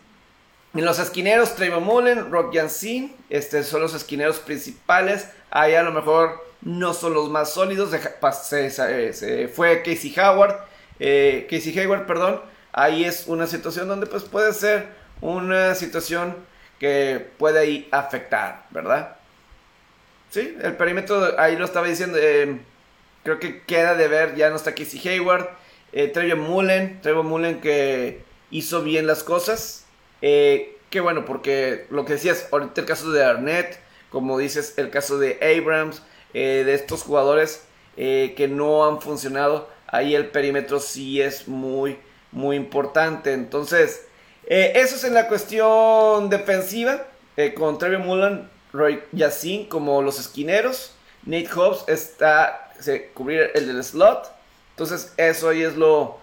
[0.73, 5.27] en los esquineros, Trayvon Mullen, Rock Yancin, este, son los esquineros principales.
[5.49, 7.89] Ahí a lo mejor no son los más sólidos.
[7.91, 10.57] Se, fue Casey Howard.
[10.99, 12.41] Eh, Casey Hayward, perdón.
[12.71, 14.87] Ahí es una situación donde pues puede ser
[15.21, 16.35] una situación
[16.79, 19.17] que puede afectar, ¿verdad?
[20.29, 22.17] Sí, el perímetro ahí lo estaba diciendo.
[22.19, 22.59] Eh,
[23.23, 25.49] creo que queda de ver, ya no está Casey Hayward.
[25.91, 29.85] Eh, Trevor Mullen, Trevor Mullen que hizo bien las cosas.
[30.21, 33.79] Eh, qué bueno, porque lo que decías, ahorita el caso de Arnett,
[34.11, 37.65] como dices, el caso de Abrams, eh, de estos jugadores
[37.95, 41.97] que no han funcionado, ahí el perímetro sí es muy,
[42.31, 43.33] muy importante.
[43.33, 44.07] Entonces,
[44.49, 47.05] eso es en la cuestión defensiva,
[47.55, 50.93] con Trevor Mullen, Roy Yacine como los esquineros.
[51.25, 54.31] Nate Hobbs está se, cubrir el del slot.
[54.71, 56.19] Entonces, eso ahí es lo,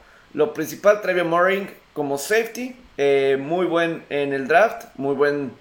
[0.54, 1.00] principal.
[1.02, 5.52] Trevor Moring como safety, eh, muy buen en el draft, muy buen.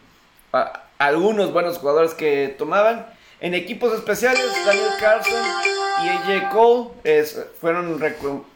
[0.98, 3.06] algunos buenos jugadores que tomaban.
[3.42, 5.44] En equipos especiales, Daniel Carlson
[6.04, 6.90] y AJ Cole
[7.60, 8.02] fueron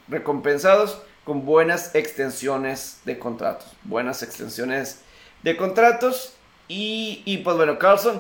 [0.08, 3.68] recompensados con buenas extensiones de contratos.
[3.84, 5.02] Buenas extensiones
[5.44, 6.34] de contratos.
[6.68, 8.20] Y, y pues bueno, Carlson,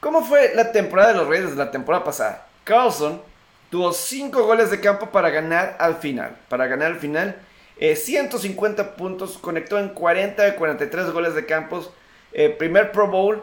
[0.00, 2.48] ¿cómo fue la temporada de los de la temporada pasada?
[2.64, 3.22] Carlson
[3.70, 6.36] Tuvo 5 goles de campo para ganar al final.
[6.48, 7.36] Para ganar al final.
[7.78, 9.38] 150 eh, puntos.
[9.38, 11.92] Conectó en 40 de 43 goles de campos.
[12.32, 13.40] Eh, primer Pro Bowl.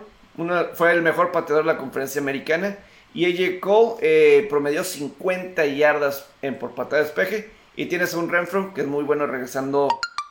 [0.73, 2.75] fue el mejor pateador de la conferencia americana.
[3.13, 7.56] Y AJ Cole eh, promedió 50 yardas en, por patada de despeje.
[7.75, 9.88] Y tienes un Renfro que es muy bueno regresando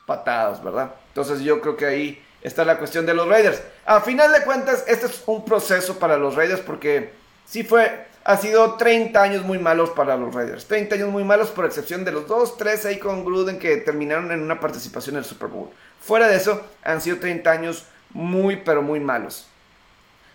[0.07, 0.95] patadas, ¿verdad?
[1.09, 3.63] Entonces yo creo que ahí está la cuestión de los Raiders.
[3.87, 7.13] A final de cuentas, este es un proceso para los Raiders porque
[7.47, 10.67] sí fue ha sido 30 años muy malos para los Raiders.
[10.67, 14.33] 30 años muy malos por excepción de los 2, 3 ahí con Gruden que terminaron
[14.33, 15.69] en una participación en el Super Bowl.
[16.01, 19.47] Fuera de eso, han sido 30 años muy, pero muy malos.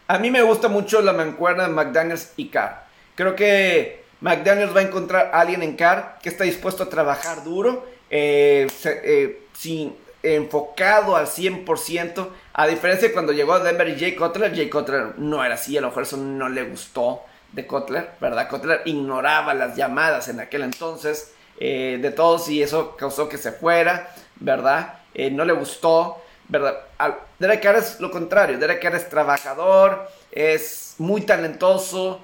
[0.07, 2.85] A mí me gusta mucho la mancuerna de McDaniels y Carr.
[3.15, 7.43] Creo que McDaniels va a encontrar a alguien en Carr que está dispuesto a trabajar
[7.43, 12.27] duro, eh, eh, sin, enfocado al 100%.
[12.53, 15.77] A diferencia de cuando llegó a Denver y Jay Cutler, Jay Cutler no era así,
[15.77, 17.21] a lo mejor eso no le gustó
[17.53, 18.47] de Kotler, ¿verdad?
[18.47, 23.51] Kotler ignoraba las llamadas en aquel entonces eh, de todos y eso causó que se
[23.51, 24.99] fuera, ¿verdad?
[25.31, 26.77] No le gustó, ¿verdad?
[27.39, 32.21] Derek Carr es lo contrario, Derek Carr es trabajador, es muy talentoso,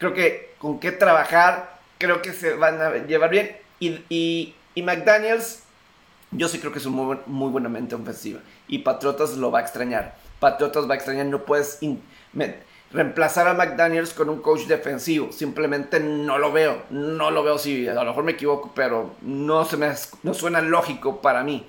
[0.00, 5.62] creo que con qué trabajar, creo que se van a llevar bien y, y, McDaniels,
[6.30, 9.58] yo sí creo que es un muy, muy buena mente ofensiva y Patriotas lo va
[9.58, 10.16] a extrañar.
[10.40, 11.80] Patriotas va a extrañar, no puedes
[12.92, 15.32] reemplazar a McDaniels con un coach defensivo.
[15.32, 16.82] Simplemente no lo veo.
[16.88, 20.62] No lo veo si a lo mejor me equivoco, pero no, se me, no suena
[20.62, 21.66] lógico para mí.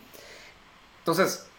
[1.00, 1.51] Entonces,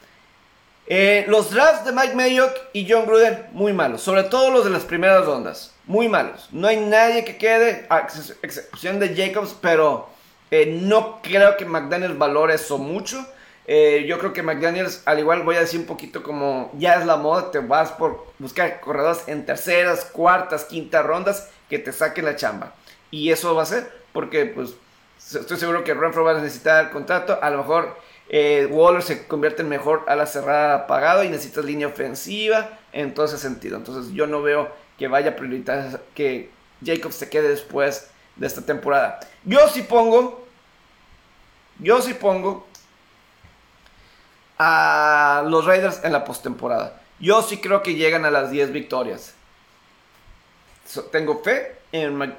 [0.86, 4.02] eh, los drafts de Mike Mayock y John Gruden, muy malos.
[4.02, 5.72] Sobre todo los de las primeras rondas.
[5.86, 6.48] Muy malos.
[6.52, 8.06] No hay nadie que quede, a
[8.42, 10.08] excepción de Jacobs, pero
[10.50, 13.24] eh, no creo que McDaniels valore eso mucho.
[13.66, 17.06] Eh, yo creo que McDaniels, al igual voy a decir un poquito como ya es
[17.06, 22.24] la moda, te vas por buscar corredores en terceras, cuartas, quintas rondas que te saquen
[22.24, 22.74] la chamba.
[23.10, 24.74] Y eso va a ser porque pues
[25.34, 27.38] estoy seguro que Renfro va a necesitar contrato.
[27.40, 27.96] A lo mejor
[28.34, 33.12] eh, Waller se convierte en mejor a la cerrada apagado y necesitas línea ofensiva en
[33.12, 33.76] todo ese sentido.
[33.76, 36.50] Entonces yo no veo que vaya a priorizar que
[36.82, 39.20] Jacobs se quede después de esta temporada.
[39.44, 40.46] Yo sí pongo,
[41.78, 42.66] yo sí pongo
[44.58, 47.02] a los Raiders en la postemporada.
[47.20, 49.34] Yo sí creo que llegan a las 10 victorias.
[51.10, 52.34] tengo fe en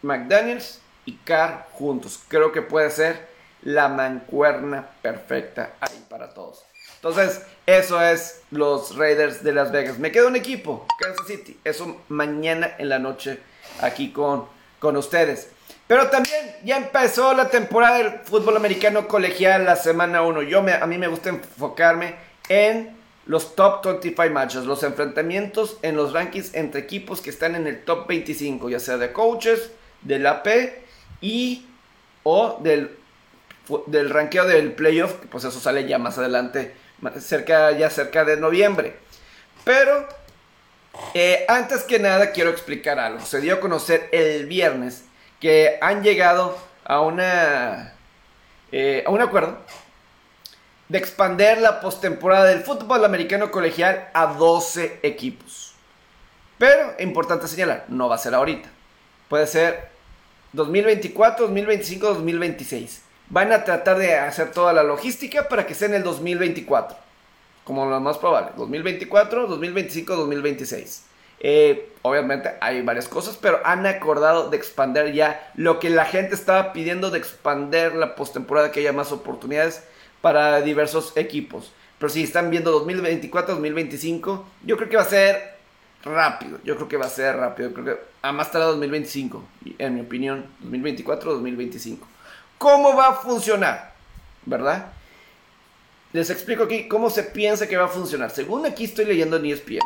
[0.00, 2.20] McDaniels y Carr juntos.
[2.26, 3.35] Creo que puede ser
[3.66, 6.64] la mancuerna perfecta ahí para todos.
[6.94, 9.98] Entonces, eso es los Raiders de Las Vegas.
[9.98, 11.58] Me queda un equipo, Kansas City.
[11.64, 13.40] Eso mañana en la noche
[13.80, 14.46] aquí con,
[14.78, 15.50] con ustedes.
[15.88, 20.42] Pero también ya empezó la temporada del fútbol americano colegial la semana 1.
[20.42, 22.14] Yo a mí me gusta enfocarme
[22.48, 27.66] en los top 25 matches, los enfrentamientos en los rankings entre equipos que están en
[27.66, 30.46] el top 25, ya sea de coaches, del AP
[31.20, 31.66] y
[32.22, 32.96] o del,
[33.86, 36.74] del ranqueo del playoff, pues eso sale ya más adelante,
[37.20, 38.96] cerca, ya cerca de noviembre.
[39.64, 40.06] Pero
[41.14, 43.20] eh, antes que nada quiero explicar algo.
[43.20, 45.04] Se dio a conocer el viernes
[45.40, 47.94] que han llegado a una
[48.72, 49.58] eh, a un acuerdo
[50.88, 55.74] de expander la postemporada del fútbol americano colegial a 12 equipos.
[56.58, 58.68] Pero, importante señalar, no va a ser ahorita.
[59.28, 59.90] Puede ser
[60.52, 63.02] 2024, 2025, 2026.
[63.28, 66.96] Van a tratar de hacer toda la logística para que sea en el 2024.
[67.64, 68.50] Como lo más probable.
[68.56, 71.04] 2024, 2025, 2026.
[72.02, 76.72] obviamente hay varias cosas, pero han acordado de expander ya lo que la gente estaba
[76.72, 79.82] pidiendo de expander la postemporada, que haya más oportunidades
[80.20, 81.72] para diversos equipos.
[81.98, 85.56] Pero si están viendo 2024, 2025, yo creo que va a ser
[86.04, 86.58] rápido.
[86.62, 87.72] Yo creo que va a ser rápido.
[87.72, 89.44] Creo que a más tarde 2025.
[89.78, 92.06] En mi opinión, 2024 2025.
[92.58, 93.92] ¿Cómo va a funcionar?
[94.44, 94.92] ¿Verdad?
[96.12, 98.30] Les explico aquí cómo se piensa que va a funcionar.
[98.30, 99.80] Según aquí estoy leyendo en ESPN.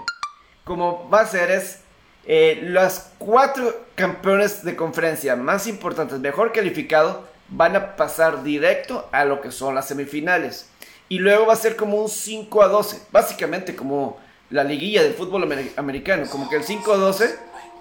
[0.65, 1.81] Como va a ser es
[2.27, 9.25] eh, los cuatro campeones de conferencia más importantes, mejor calificado, van a pasar directo a
[9.25, 10.69] lo que son las semifinales.
[11.09, 13.03] Y luego va a ser como un 5 a 12.
[13.11, 17.35] Básicamente como la liguilla del fútbol americano, como que el 5-12,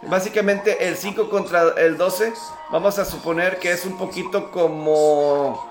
[0.03, 2.33] básicamente el 5 contra el 12,
[2.71, 5.67] vamos a suponer que es un poquito como,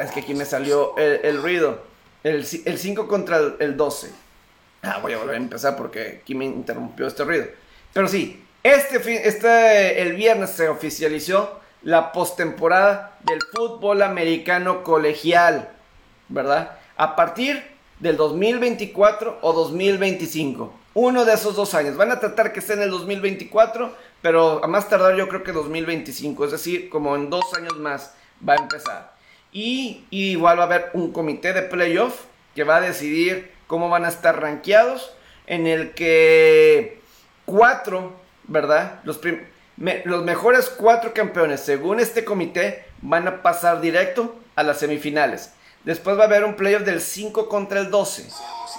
[0.00, 1.82] es que aquí me salió el, ruido,
[2.22, 4.10] el, 5 contra el, 12.
[4.82, 7.46] Ah, voy a volver a empezar porque aquí me interrumpió este ruido.
[7.94, 15.70] Pero sí, este, fin, este el viernes se oficializó la postemporada del fútbol americano colegial,
[16.28, 16.78] ¿verdad?
[16.96, 17.73] A partir
[18.04, 20.74] del 2024 o 2025.
[20.92, 21.96] Uno de esos dos años.
[21.96, 25.52] Van a tratar que esté en el 2024, pero a más tardar yo creo que
[25.52, 26.44] 2025.
[26.44, 28.14] Es decir, como en dos años más
[28.46, 29.14] va a empezar.
[29.52, 34.04] Y, igual va a haber un comité de playoff que va a decidir cómo van
[34.04, 35.14] a estar rankeados.
[35.46, 37.00] En el que
[37.46, 38.12] cuatro,
[38.48, 39.00] ¿verdad?
[39.04, 39.18] Los,
[40.04, 45.54] los mejores cuatro campeones, según este comité, van a pasar directo a las semifinales.
[45.84, 48.26] Después va a haber un playoff del 5 contra el 12.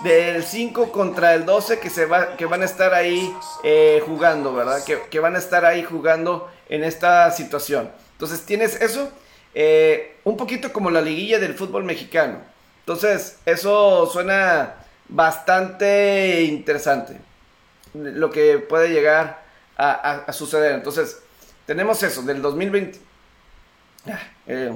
[0.03, 4.53] Del 5 contra el 12 que, se va, que van a estar ahí eh, jugando,
[4.53, 4.83] ¿verdad?
[4.83, 7.91] Que, van a estar ahí jugando en esta situación.
[8.13, 9.11] Entonces tienes eso,
[9.53, 12.39] eh, un poquito como la liguilla del fútbol mexicano.
[12.79, 14.75] Entonces eso suena
[15.07, 17.17] bastante interesante.
[17.93, 19.43] Lo que puede llegar
[19.77, 20.73] a, suceder.
[20.73, 21.19] Entonces
[21.67, 22.99] tenemos eso del 2020.
[24.07, 24.75] Ah, eh,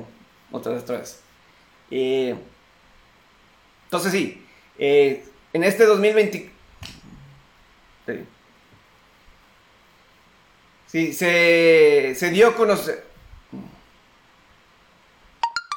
[0.51, 1.19] otra vez, otra vez.
[1.91, 2.35] Eh,
[3.85, 4.45] entonces sí,
[4.77, 6.51] eh, en este 2020...
[10.87, 13.05] Sí, se, se dio a conocer...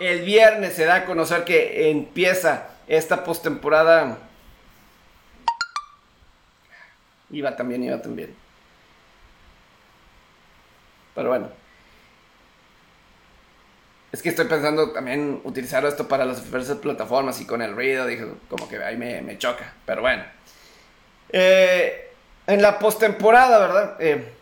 [0.00, 4.18] El viernes se da a conocer que empieza esta postemporada.
[7.30, 8.34] Iba también, iba también.
[11.14, 11.50] Pero bueno.
[14.12, 18.06] Es que estoy pensando también utilizar esto para las diversas plataformas y con el ruido,
[18.06, 19.72] dije, como que ahí me, choca.
[19.86, 20.22] Pero bueno.
[21.30, 22.10] Eh,
[22.46, 23.96] en la postemporada, ¿verdad?
[24.00, 24.32] Eh,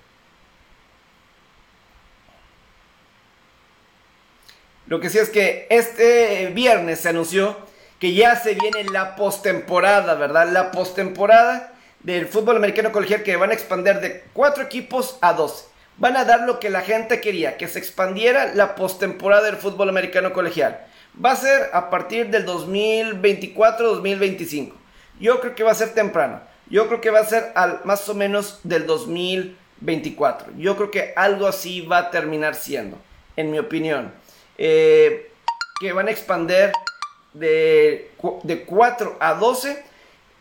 [4.88, 7.56] lo que sí es que este viernes se anunció
[8.00, 10.48] que ya se viene la postemporada, ¿verdad?
[10.48, 15.69] La postemporada del fútbol americano colegial que van a expandir de cuatro equipos a 12
[16.00, 19.88] van a dar lo que la gente quería, que se expandiera la postemporada del fútbol
[19.90, 20.80] americano colegial.
[21.22, 24.72] Va a ser a partir del 2024-2025.
[25.20, 26.40] Yo creo que va a ser temprano.
[26.70, 30.54] Yo creo que va a ser al, más o menos del 2024.
[30.56, 32.96] Yo creo que algo así va a terminar siendo,
[33.36, 34.10] en mi opinión.
[34.56, 35.30] Eh,
[35.80, 36.72] que van a expander
[37.34, 38.10] de,
[38.42, 39.84] de 4 a 12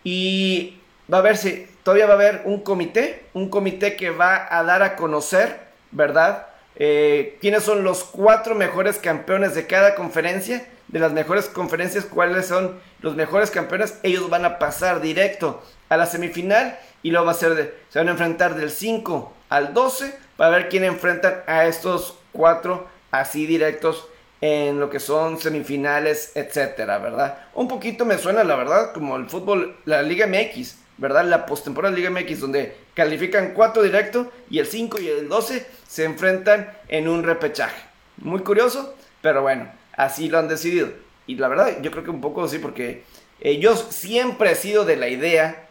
[0.06, 0.78] y
[1.12, 4.84] va a si todavía va a haber un comité, un comité que va a dar
[4.84, 5.60] a conocer,
[5.92, 6.48] ¿verdad?
[6.76, 12.48] Eh, quiénes son los cuatro mejores campeones de cada conferencia, de las mejores conferencias, cuáles
[12.48, 17.32] son los mejores campeones, ellos van a pasar directo a la semifinal y luego va
[17.32, 21.44] a ser de, se van a enfrentar del 5 al 12 para ver quién enfrentan
[21.48, 24.08] a estos cuatro así directos
[24.42, 27.40] en lo que son semifinales, etcétera, ¿verdad?
[27.54, 31.26] Un poquito me suena, la verdad, como el fútbol, la Liga MX, ¿verdad?
[31.26, 36.04] La postemporada Liga MX, donde califican cuatro directo y el 5 y el 12 se
[36.04, 37.82] enfrentan en un repechaje.
[38.18, 40.90] Muy curioso, pero bueno, así lo han decidido.
[41.26, 43.04] Y la verdad, yo creo que un poco así, porque
[43.40, 45.68] eh, yo siempre he sido de la idea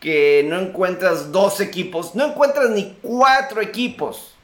[0.00, 4.34] que no encuentras dos equipos, no encuentras ni cuatro equipos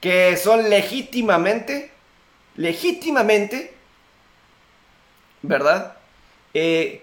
[0.00, 1.90] que son legítimamente
[2.56, 3.74] legítimamente,
[5.42, 5.96] ¿verdad?
[6.54, 7.02] Eh,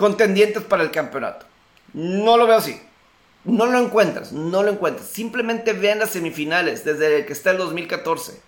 [0.00, 1.44] contendientes para el campeonato.
[1.92, 2.80] No lo veo así.
[3.44, 5.06] No lo encuentras, no lo encuentras.
[5.06, 8.40] Simplemente vean las semifinales desde que está el 2014.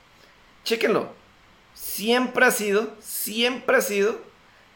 [0.65, 1.11] Chéquenlo.
[1.75, 4.17] Siempre ha sido, siempre ha sido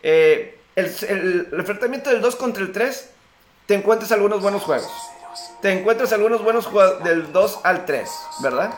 [0.03, 3.11] eh, el, enfrentamiento del 2 contra el 3.
[3.65, 4.93] Te encuentras algunos buenos juegos.
[5.63, 8.09] Te encuentras algunos buenos juegos del 2 al 3,
[8.43, 8.75] ¿verdad?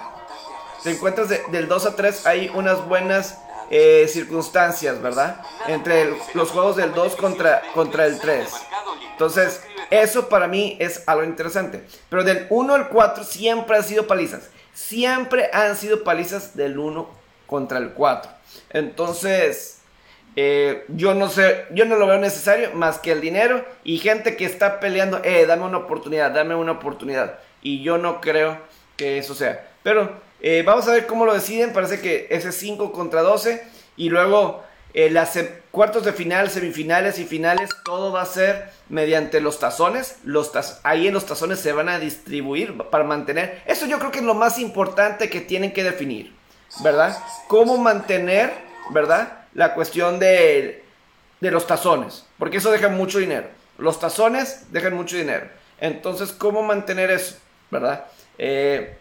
[0.82, 3.38] te encuentras del 2 a 3, hay unas buenas
[3.70, 5.40] eh, circunstancias, ¿verdad?
[5.66, 8.48] Entre los juegos del 2 contra, contra el 3.
[9.12, 11.85] Entonces, eso para mí es algo interesante.
[12.09, 14.50] Pero del 1 al 4 siempre han sido palizas.
[14.74, 17.09] Siempre han sido palizas del 1
[17.46, 18.31] contra el 4.
[18.70, 19.78] Entonces,
[20.37, 24.37] eh, yo no sé, yo no lo veo necesario más que el dinero y gente
[24.37, 27.38] que está peleando, eh, dame una oportunidad, dame una oportunidad.
[27.61, 28.59] Y yo no creo
[28.96, 29.66] que eso sea.
[29.83, 31.72] Pero eh, vamos a ver cómo lo deciden.
[31.72, 33.62] Parece que ese 5 contra 12.
[33.96, 34.62] Y luego
[34.94, 35.38] eh, las
[35.70, 40.16] cuartos de final, semifinales y finales, todo va a ser mediante los tazones.
[40.24, 43.62] Los ahí en los tazones se van a distribuir para mantener.
[43.66, 46.35] Eso yo creo que es lo más importante que tienen que definir.
[46.83, 47.16] ¿Verdad?
[47.48, 48.53] Cómo mantener,
[48.90, 49.46] ¿verdad?
[49.55, 50.85] La cuestión de,
[51.40, 52.27] de los tazones.
[52.38, 53.48] Porque eso deja mucho dinero.
[53.79, 55.48] Los tazones dejan mucho dinero.
[55.81, 57.37] Entonces, ¿cómo mantener eso?
[57.70, 58.07] ¿Verdad?
[58.37, 58.97] Eh,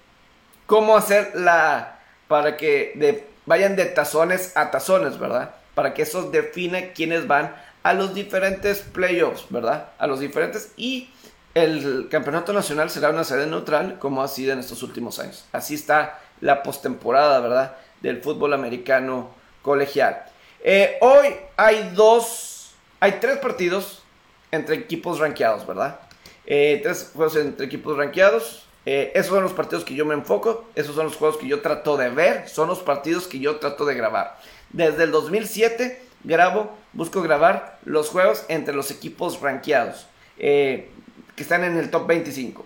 [0.67, 5.55] cómo hacer la, para que vayan de tazones a tazones, ¿verdad?
[5.73, 9.89] Para que eso define quiénes van a los diferentes playoffs, ¿verdad?
[9.97, 11.09] A los diferentes y
[11.55, 15.45] el campeonato nacional será una sede neutral como ha sido en estos últimos años.
[15.51, 17.77] Así está la postemporada, ¿verdad?
[18.01, 19.31] Del fútbol americano
[19.63, 20.25] colegial.
[20.63, 24.03] Eh, hoy hay dos, hay tres partidos
[24.51, 25.99] entre equipos rankeados, ¿verdad?
[26.45, 28.66] Eh, tres juegos entre equipos rankeados.
[28.89, 31.59] Eh, esos son los partidos que yo me enfoco, esos son los juegos que yo
[31.59, 34.39] trato de ver, son los partidos que yo trato de grabar.
[34.69, 40.07] Desde el 2007 grabo, busco grabar los juegos entre los equipos rankeados,
[40.39, 40.89] eh,
[41.35, 42.65] que están en el top 25.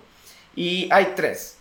[0.55, 1.57] Y hay tres.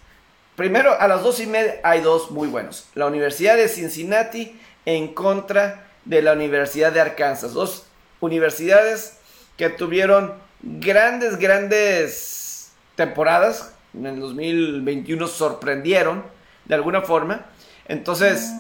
[0.57, 2.87] Primero, a las dos y media hay dos muy buenos.
[2.95, 7.55] La Universidad de Cincinnati en contra de la Universidad de Arkansas.
[7.55, 7.87] Dos
[8.21, 9.17] universidades
[9.57, 16.23] que tuvieron grandes, grandes temporadas en el 2021 sorprendieron
[16.65, 17.47] de alguna forma.
[17.87, 18.53] Entonces,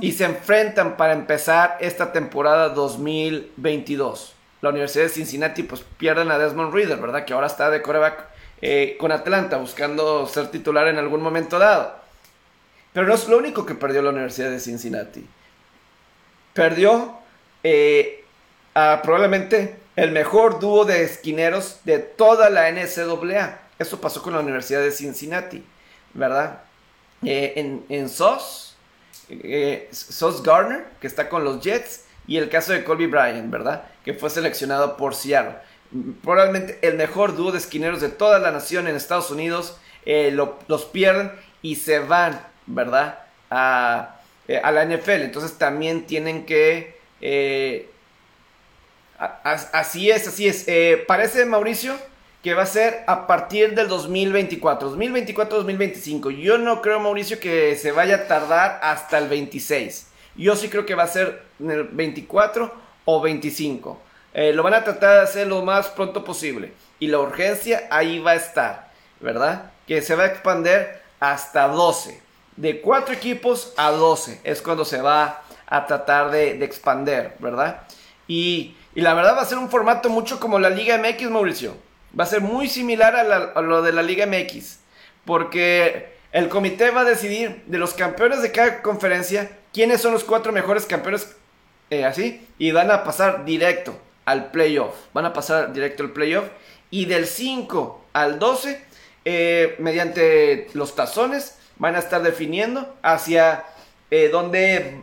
[0.00, 4.34] y se enfrentan para empezar esta temporada 2022.
[4.60, 7.24] La Universidad de Cincinnati pues pierden a Desmond Reader, ¿verdad?
[7.24, 8.26] Que ahora está de coreback
[8.62, 11.94] eh, con Atlanta buscando ser titular en algún momento dado.
[12.92, 15.26] Pero no es lo único que perdió la Universidad de Cincinnati.
[16.54, 17.18] Perdió
[17.62, 18.24] eh,
[18.74, 23.65] a probablemente el mejor dúo de esquineros de toda la NCAA.
[23.78, 25.62] Eso pasó con la Universidad de Cincinnati,
[26.14, 26.62] ¿verdad?
[27.22, 28.76] Eh, en, en SOS,
[29.28, 33.84] eh, SOS Garner, que está con los Jets, y el caso de Colby Bryant, ¿verdad?
[34.04, 35.56] Que fue seleccionado por Seattle.
[36.22, 39.76] Probablemente el mejor dúo de esquineros de toda la nación en Estados Unidos.
[40.04, 43.20] Eh, los pierden y se van, ¿verdad?
[43.50, 44.16] A,
[44.62, 45.22] a, la NFL.
[45.22, 47.00] Entonces también tienen que...
[49.20, 50.66] así es, así es.
[51.06, 51.96] parece, Mauricio,
[52.46, 56.30] que va a ser a partir del 2024, 2024-2025.
[56.30, 60.06] Yo no creo, Mauricio, que se vaya a tardar hasta el 26.
[60.36, 62.72] Yo sí creo que va a ser en el 24
[63.04, 64.00] o 25.
[64.32, 66.72] Eh, lo van a tratar de hacer lo más pronto posible.
[67.00, 69.72] Y la urgencia ahí va a estar, ¿verdad?
[69.88, 72.22] Que se va a expander hasta 12.
[72.54, 77.88] De 4 equipos a 12 es cuando se va a tratar de, de expander, ¿verdad?
[78.28, 81.85] Y la verdad va a ser un formato mucho como la Liga MX, Mauricio
[82.18, 84.78] va a ser muy similar a, lo de la Liga MX,
[85.24, 90.24] porque el comité va a decidir de los campeones de cada conferencia quiénes son los
[90.24, 91.36] cuatro mejores campeones
[91.90, 94.94] eh, así, y van a pasar directo al playoff.
[95.12, 96.46] Van a pasar directo al playoff.
[96.90, 98.84] Y del 5 al 12,
[99.24, 103.64] eh, mediante los tazones, van a estar definiendo hacia
[104.10, 105.02] eh, dónde,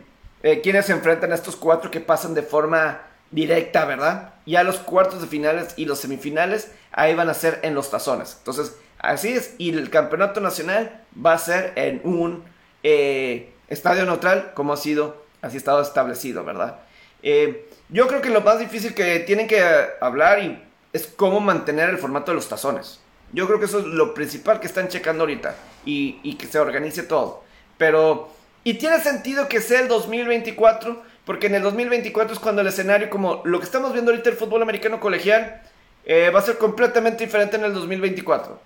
[0.62, 3.00] quienes se enfrentan a estos cuatro que pasan de forma
[3.30, 4.34] directa, ¿verdad?
[4.46, 8.36] Ya los cuartos de finales y los semifinales, ahí van a ser en los tazones.
[8.38, 9.54] Entonces, así es.
[9.58, 12.44] Y el campeonato nacional va a ser en un
[12.82, 16.80] estadio neutral, como ha sido, así estado establecido, ¿verdad?
[17.22, 19.62] Eh, yo creo que lo más difícil que tienen que
[20.00, 20.62] hablar y
[20.92, 23.00] es cómo mantener el formato de los tazones.
[23.32, 25.54] Yo creo que eso es lo principal que están checando ahorita
[25.84, 27.42] y, y que se organice todo.
[27.78, 28.30] Pero,
[28.62, 33.08] y tiene sentido que sea el 2024, porque en el 2024 es cuando el escenario,
[33.08, 35.62] como lo que estamos viendo ahorita el fútbol americano colegial,
[36.04, 38.60] eh, va a ser completamente diferente en el 2024.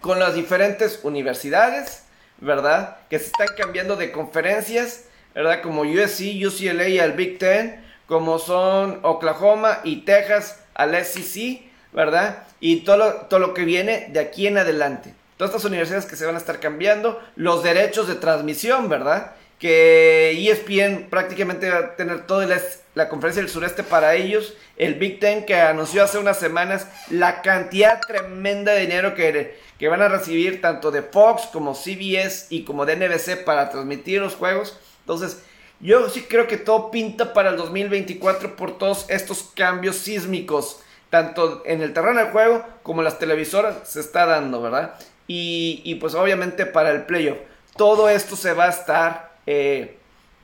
[0.00, 2.04] Con las diferentes universidades,
[2.38, 2.98] ¿verdad?
[3.08, 5.04] Que se están cambiando de conferencias,
[5.34, 5.62] ¿verdad?
[5.62, 11.62] Como USC, UCLA y al Big Ten, como son Oklahoma y Texas al SEC,
[11.92, 12.44] ¿verdad?
[12.60, 15.14] Y todo lo, todo lo que viene de aquí en adelante.
[15.38, 19.32] Todas estas universidades que se van a estar cambiando, los derechos de transmisión, ¿verdad?
[19.60, 22.48] Que ESPN prácticamente va a tener toda
[22.94, 24.54] la conferencia del sureste para ellos.
[24.76, 29.88] El Big Ten que anunció hace unas semanas la cantidad tremenda de dinero que que
[29.88, 34.34] van a recibir tanto de Fox como CBS y como de NBC para transmitir los
[34.34, 34.78] juegos.
[35.00, 35.42] Entonces,
[35.80, 41.62] yo sí creo que todo pinta para el 2024 por todos estos cambios sísmicos, tanto
[41.64, 44.96] en el terreno del juego como en las televisoras se está dando, ¿verdad?
[45.26, 47.38] Y, pues obviamente para el playoff.
[47.76, 49.96] Todo esto se va a estar eh,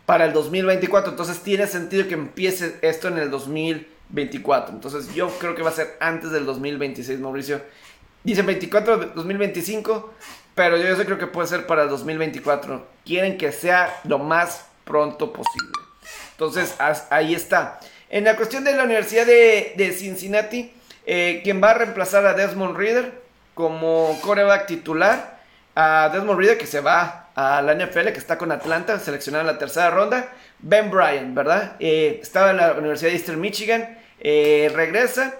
[0.07, 1.11] para el 2024.
[1.11, 4.75] Entonces tiene sentido que empiece esto en el 2024.
[4.75, 7.61] Entonces yo creo que va a ser antes del 2026, Mauricio.
[8.25, 10.15] Dicen 24 de 2025,
[10.55, 12.87] pero yo, creo que puede ser para el 2024.
[13.05, 15.73] Quieren que sea lo más pronto posible.
[16.33, 16.77] Entonces,
[17.11, 17.81] ahí está.
[18.09, 20.73] En la cuestión de la Universidad de, Cincinnati,
[21.07, 23.23] eh, quien va a reemplazar a Desmond Reader
[23.55, 25.41] como coreback titular,
[25.75, 29.55] a Desmond Reader que se va a la NFL, que está con Atlanta, seleccionado en
[29.55, 31.77] la tercera ronda, Ben Bryant, ¿verdad?
[31.79, 35.35] Eh, estaba en la Universidad de Eastern Michigan, eh, regresa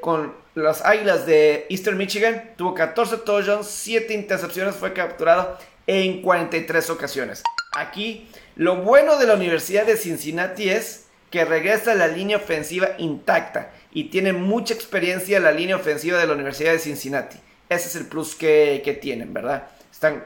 [0.00, 2.54] con las Águilas de Eastern Michigan.
[2.56, 7.42] Tuvo 14 touchdowns, 7 intercepciones, fue capturado en 43 ocasiones.
[7.76, 13.70] Aquí, lo bueno de la Universidad de Cincinnati es que regresa la línea ofensiva intacta
[13.92, 17.36] y tiene mucha experiencia la línea ofensiva de la Universidad de Cincinnati.
[17.68, 19.68] Ese es el plus que, tienen, ¿verdad?
[19.92, 20.24] Están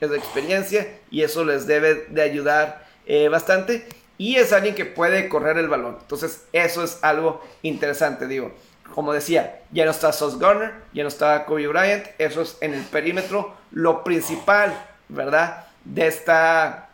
[0.00, 3.86] de experiencia y eso les debe de ayudar eh, bastante.
[4.18, 5.98] Y es alguien que puede correr el balón.
[6.00, 8.52] Entonces, eso es algo interesante, digo
[8.94, 12.74] como decía, ya no está Sos Garner, ya no está Kobe Bryant, eso es en
[12.74, 14.72] el perímetro lo principal,
[15.08, 15.66] ¿verdad?
[15.84, 16.88] De esta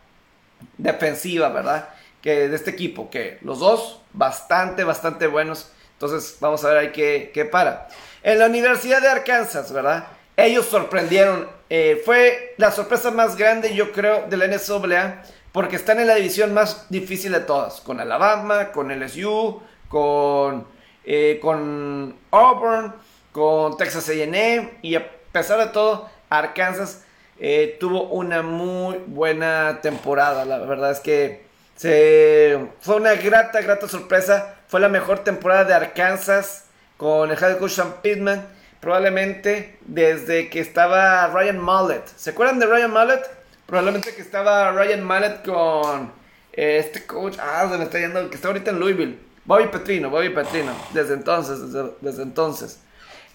[0.77, 1.89] defensiva, ¿verdad?
[2.21, 5.71] Que de este equipo, que los dos bastante, bastante buenos.
[5.93, 7.87] Entonces vamos a ver ahí qué, qué para.
[8.23, 10.07] En la Universidad de Arkansas, ¿verdad?
[10.37, 11.47] Ellos sorprendieron.
[11.69, 16.15] Eh, fue la sorpresa más grande, yo creo, de la NCAA, porque están en la
[16.15, 17.81] división más difícil de todas.
[17.81, 20.73] Con Alabama, con LSU, con
[21.05, 22.93] eh, con Auburn,
[23.33, 27.03] con Texas AM y a pesar de todo, Arkansas
[27.39, 30.45] eh, tuvo una muy buena temporada.
[30.45, 34.55] La verdad es que se, fue una grata, grata sorpresa.
[34.67, 36.65] Fue la mejor temporada de Arkansas
[36.95, 38.47] con el head coach Sean Pittman.
[38.83, 42.03] Probablemente desde que estaba Ryan Mullet.
[42.17, 43.21] ¿Se acuerdan de Ryan Mullet?
[43.65, 46.11] Probablemente que estaba Ryan Mullet con
[46.51, 47.37] eh, este coach.
[47.39, 48.29] Ah, se me está yendo.
[48.29, 49.17] Que está ahorita en Louisville.
[49.45, 51.71] Bobby Petrino, Bobby Petrino, desde entonces,
[52.01, 52.81] desde, entonces.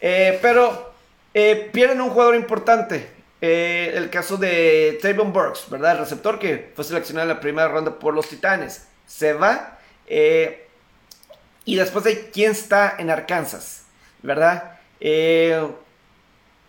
[0.03, 0.93] Eh, pero
[1.33, 3.09] eh, pierden un jugador importante.
[3.41, 5.93] Eh, el caso de Tavon Burks, ¿verdad?
[5.93, 8.87] El receptor que fue seleccionado en la primera ronda por los Titanes.
[9.07, 9.79] Se va.
[11.65, 13.85] y después de quién está en Arkansas,
[14.23, 14.78] ¿verdad?
[15.01, 15.75] El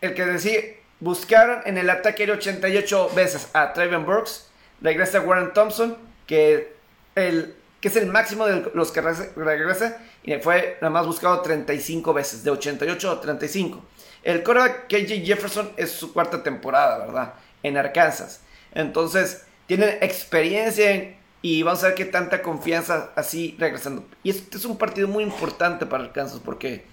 [0.02, 0.62] que decía,
[1.00, 4.50] buscaron en el ataque 88 veces a Travon Burks.
[4.82, 6.74] Regresa Warren Thompson, que
[7.16, 12.14] el que es el máximo de los que regresa y fue nada más buscado 35
[12.14, 13.86] veces, de 88 a 35.
[14.24, 17.34] El coreback KJ Jefferson es su cuarta temporada, ¿verdad?
[17.64, 18.42] En Arkansas.
[18.74, 24.06] Entonces, tienen experiencia y vamos a ver qué tanta confianza así regresando.
[24.24, 26.86] Y este es un partido muy importante para Arkansas porque,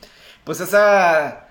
[0.47, 1.49] pues, esa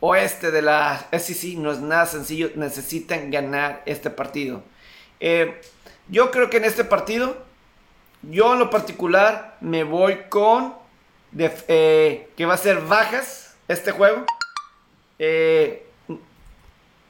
[0.00, 2.50] oeste de la SEC no es nada sencillo.
[2.56, 4.62] Necesitan ganar este partido.
[5.20, 5.60] Eh,
[6.08, 7.36] yo creo que en este partido
[8.22, 10.74] yo en lo particular me voy con
[11.38, 14.24] eh, que va a ser bajas este juego.
[15.18, 15.86] Eh,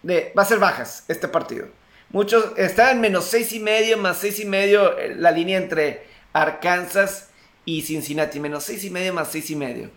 [0.09, 1.69] va a ser bajas este partido.
[2.11, 7.31] Muchos están en menos seis y medio, más seis y medio la línea entre Arkansas
[7.65, 9.91] y Cincinnati, menos seis y medio más seis y medio.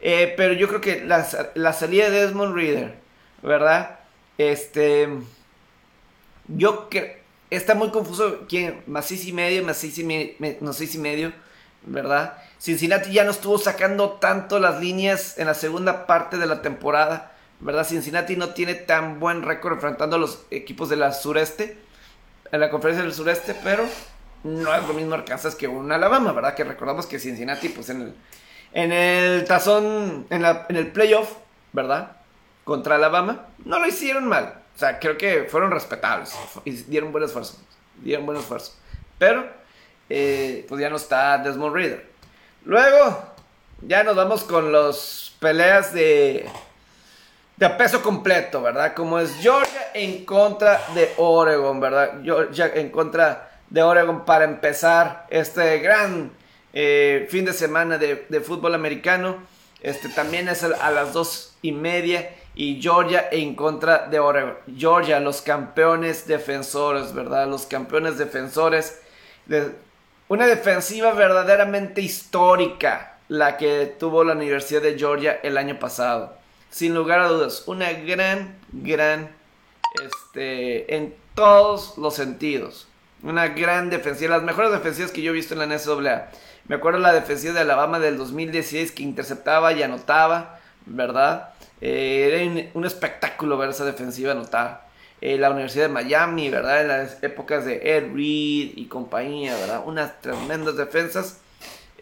[0.00, 2.94] Eh, pero yo creo que la, la, salida de Desmond Reader,
[3.42, 3.98] ¿verdad?
[4.38, 5.08] Este,
[6.48, 7.16] yo creo,
[7.50, 11.32] está muy confuso quién, más seis y medio, más seis y no seis y medio,
[11.82, 12.38] ¿verdad?
[12.58, 17.32] Cincinnati ya no estuvo sacando tanto las líneas en la segunda parte de la temporada,
[17.60, 17.86] ¿verdad?
[17.86, 21.78] Cincinnati no tiene tan buen récord enfrentando a los equipos de la sureste,
[22.52, 23.84] en la conferencia del sureste, pero
[24.44, 26.54] no es lo mismo Arkansas que un Alabama, ¿verdad?
[26.54, 28.14] Que recordamos que Cincinnati, pues en el,
[28.76, 30.44] en el tazón, en,
[30.76, 31.32] el playoff,
[31.72, 32.12] ¿verdad?
[32.62, 34.52] Contra Alabama, no lo hicieron mal.
[34.74, 37.58] O sea, creo que fueron respetables y dieron buen esfuerzo.
[38.02, 38.74] Dieron buen esfuerzo.
[39.16, 39.46] Pero,
[40.10, 42.06] eh, pues ya no está Desmond Reader.
[42.66, 43.24] Luego,
[43.80, 46.46] ya nos vamos con los peleas de,
[47.56, 48.92] de peso completo, ¿verdad?
[48.92, 52.20] Como es Georgia en contra de Oregon, ¿verdad?
[52.22, 56.30] Georgia en contra de Oregon para empezar este gran
[56.78, 59.38] eh, fin de semana de, fútbol americano.
[59.80, 64.58] Este también es a las dos y media y Georgia en contra de Oregon.
[64.76, 67.48] Georgia, los campeones defensores, ¿verdad?
[67.48, 69.00] Los campeones defensores.
[69.46, 69.70] De
[70.28, 76.36] una defensiva verdaderamente histórica, la que tuvo la Universidad de Georgia el año pasado.
[76.68, 79.30] Sin lugar a dudas, una gran, gran,
[80.04, 82.86] este, en todos los sentidos.
[83.22, 86.28] Una gran defensiva, las mejores defensivas que yo he visto en la NCAA.
[86.68, 91.50] Me acuerdo la defensiva de Alabama del 2016 que interceptaba y anotaba, ¿verdad?
[91.80, 94.86] Eh, era un, espectáculo ver esa defensiva anotar.
[95.20, 96.80] Eh, la Universidad de Miami, ¿verdad?
[96.80, 99.82] En las épocas de Ed Reed y compañía, ¿verdad?
[99.86, 101.40] Unas tremendas defensas.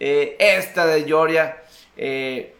[0.00, 1.58] Eh, esta de Georgia.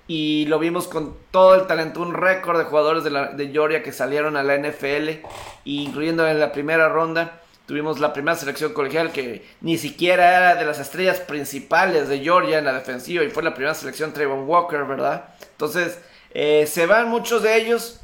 [0.07, 3.83] y lo vimos con todo el talento, un récord de jugadores de, la, de Georgia
[3.83, 5.25] que salieron a la NFL,
[5.65, 7.41] incluyendo en la primera ronda.
[7.67, 12.59] Tuvimos la primera selección colegial que ni siquiera era de las estrellas principales de Georgia
[12.59, 15.31] en la defensiva y fue la primera selección Trayvon Walker, ¿verdad?
[15.53, 15.99] Entonces,
[16.33, 18.01] eh, se van muchos de ellos,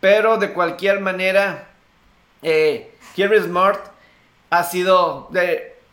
[0.00, 1.68] pero de cualquier manera,
[2.42, 3.80] eh, Smart
[4.50, 5.30] ha sido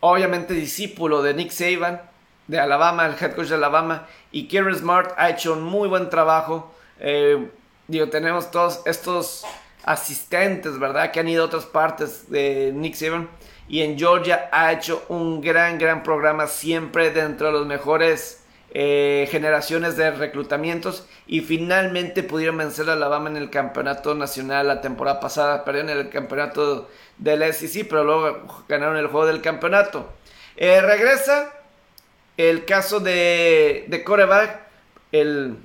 [0.00, 2.02] obviamente discípulo de Nick Saban
[2.48, 6.10] de Alabama, el head coach de Alabama, y Kerry Smart ha hecho un muy buen
[6.10, 6.74] trabajo.
[6.98, 7.48] Eh,
[7.86, 9.44] digo, tenemos todos estos
[9.84, 11.10] asistentes, ¿verdad?
[11.10, 13.28] Que han ido a otras partes de Nick Saban.
[13.68, 18.42] Y en Georgia ha hecho un gran, gran programa siempre dentro de los mejores
[18.74, 24.80] eh, generaciones de reclutamientos y finalmente pudieron vencer a Alabama en el campeonato nacional la
[24.80, 30.10] temporada pasada, perdieron el campeonato del SEC, pero luego ganaron el juego del campeonato.
[30.56, 31.52] Eh, regresa
[32.38, 34.60] el caso de, de coreback,
[35.12, 35.58] el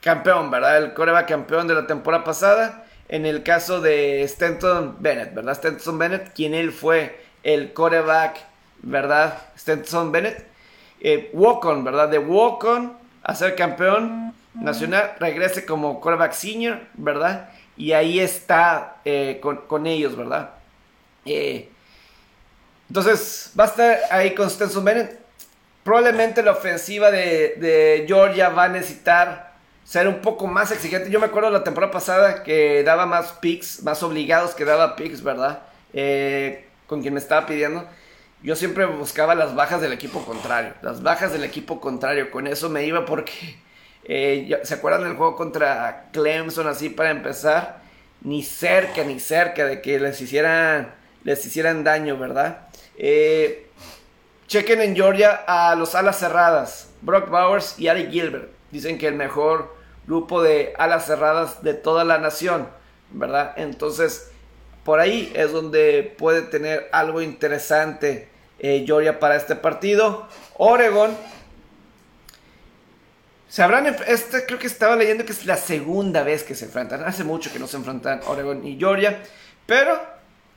[0.00, 0.78] campeón, ¿verdad?
[0.78, 2.86] El coreback campeón de la temporada pasada.
[3.12, 5.54] En el caso de Stenton Bennett, ¿verdad?
[5.54, 8.38] Stenton Bennett, quien él fue el coreback,
[8.82, 9.36] ¿verdad?
[9.58, 10.46] Stenton Bennett
[11.00, 12.08] eh, Walk-on, ¿verdad?
[12.08, 17.50] De Walk-on a ser campeón nacional, regrese como quarterback senior, ¿verdad?
[17.76, 20.50] Y ahí está eh, con, ellos, ¿verdad?
[21.24, 21.68] Eh,
[22.88, 25.18] entonces, va a estar ahí con Stenson Bennett.
[25.82, 29.49] Probablemente la ofensiva de, de, Georgia va a necesitar
[29.90, 31.10] ser un poco más exigente.
[31.10, 35.22] Yo me acuerdo la temporada pasada que daba más picks, más obligados que daba picks,
[35.22, 35.62] ¿verdad?
[35.92, 37.84] Eh, con quien me estaba pidiendo
[38.42, 40.72] yo siempre buscaba las bajas del equipo contrario.
[40.82, 42.30] Las bajas del equipo contrario.
[42.30, 43.58] Con eso me iba porque.
[44.04, 47.82] Eh, ¿Se acuerdan del juego contra Clemson así para empezar?
[48.22, 52.68] Ni cerca, ni cerca de que les hicieran, les hicieran daño, ¿verdad?
[52.96, 53.68] Eh,
[54.46, 56.90] chequen en Georgia a los alas cerradas.
[57.02, 58.50] Brock Bowers y Ari Gilbert.
[58.70, 59.74] Dicen que el mejor
[60.10, 62.68] grupo de alas cerradas de toda la nación,
[63.12, 63.54] ¿verdad?
[63.56, 64.32] Entonces,
[64.84, 70.26] por ahí es donde puede tener algo interesante eh, para este partido.
[70.56, 71.16] Oregon.
[73.48, 73.86] Se habrán.
[73.86, 77.04] Este, creo que estaba leyendo que es la segunda vez que se enfrentan.
[77.04, 79.22] Hace mucho que no se enfrentan Oregon y Georgia.
[79.64, 79.96] Pero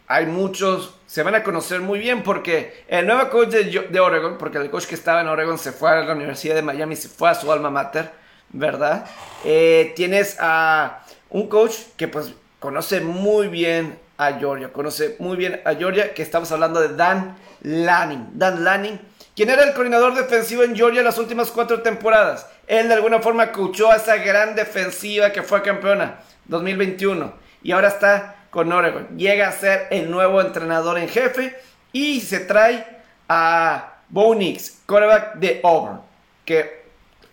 [0.07, 0.95] hay muchos.
[1.05, 4.85] Se van a conocer muy bien porque el nuevo coach de, Oregon, porque el coach
[4.85, 7.51] que estaba en Oregon se fue a la Universidad de Miami, se fue a su
[7.51, 8.22] alma mater,
[8.53, 9.05] ¿verdad?
[9.43, 15.61] Eh, tienes a un coach que pues conoce muy bien a Georgia, conoce muy bien
[15.65, 18.29] a Georgia, que estamos hablando de Dan Lanning.
[18.33, 18.99] Dan Lanning,
[19.35, 22.47] quien era el coordinador defensivo en Georgia las últimas cuatro temporadas.
[22.67, 27.33] Él de alguna forma coachó a esa gran defensiva que fue campeona 2021
[27.63, 29.17] y ahora está con Oregon.
[29.17, 31.55] Llega a ser el nuevo entrenador en jefe
[31.91, 32.85] y se trae
[33.27, 36.01] a Bo Nix, quarterback de Auburn,
[36.45, 36.82] que,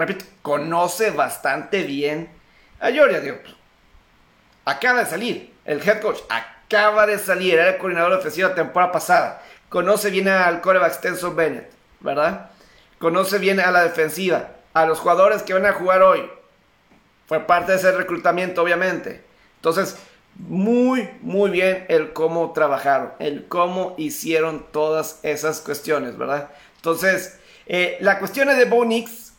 [0.06, 2.28] repito, conoce bastante bien
[2.80, 3.20] a Georgia.
[3.20, 3.38] Digo,
[4.64, 8.92] acaba de salir el head coach, acaba de salir, era el coordinador ofensivo la temporada
[8.92, 9.42] pasada.
[9.68, 11.70] Conoce bien al coreback Stenson Bennett,
[12.00, 12.50] ¿verdad?
[12.98, 16.28] Conoce bien a la defensiva, a los jugadores que van a jugar hoy.
[17.26, 19.22] Fue parte de ese reclutamiento, obviamente.
[19.56, 19.96] Entonces,
[20.34, 26.50] muy, muy bien el cómo trabajaron, el cómo hicieron todas esas cuestiones, ¿verdad?
[26.76, 29.29] Entonces, eh, la cuestión de Bonix,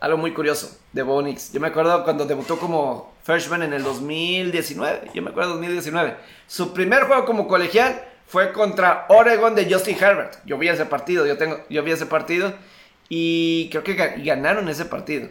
[0.00, 1.52] algo muy curioso de Bonix.
[1.52, 6.16] Yo me acuerdo cuando debutó como freshman en el 2019, yo me acuerdo 2019.
[6.46, 10.38] Su primer juego como colegial fue contra Oregon de Justin Herbert.
[10.44, 12.52] Yo vi ese partido, yo, tengo, yo vi ese partido
[13.08, 15.28] y creo que ganaron ese partido.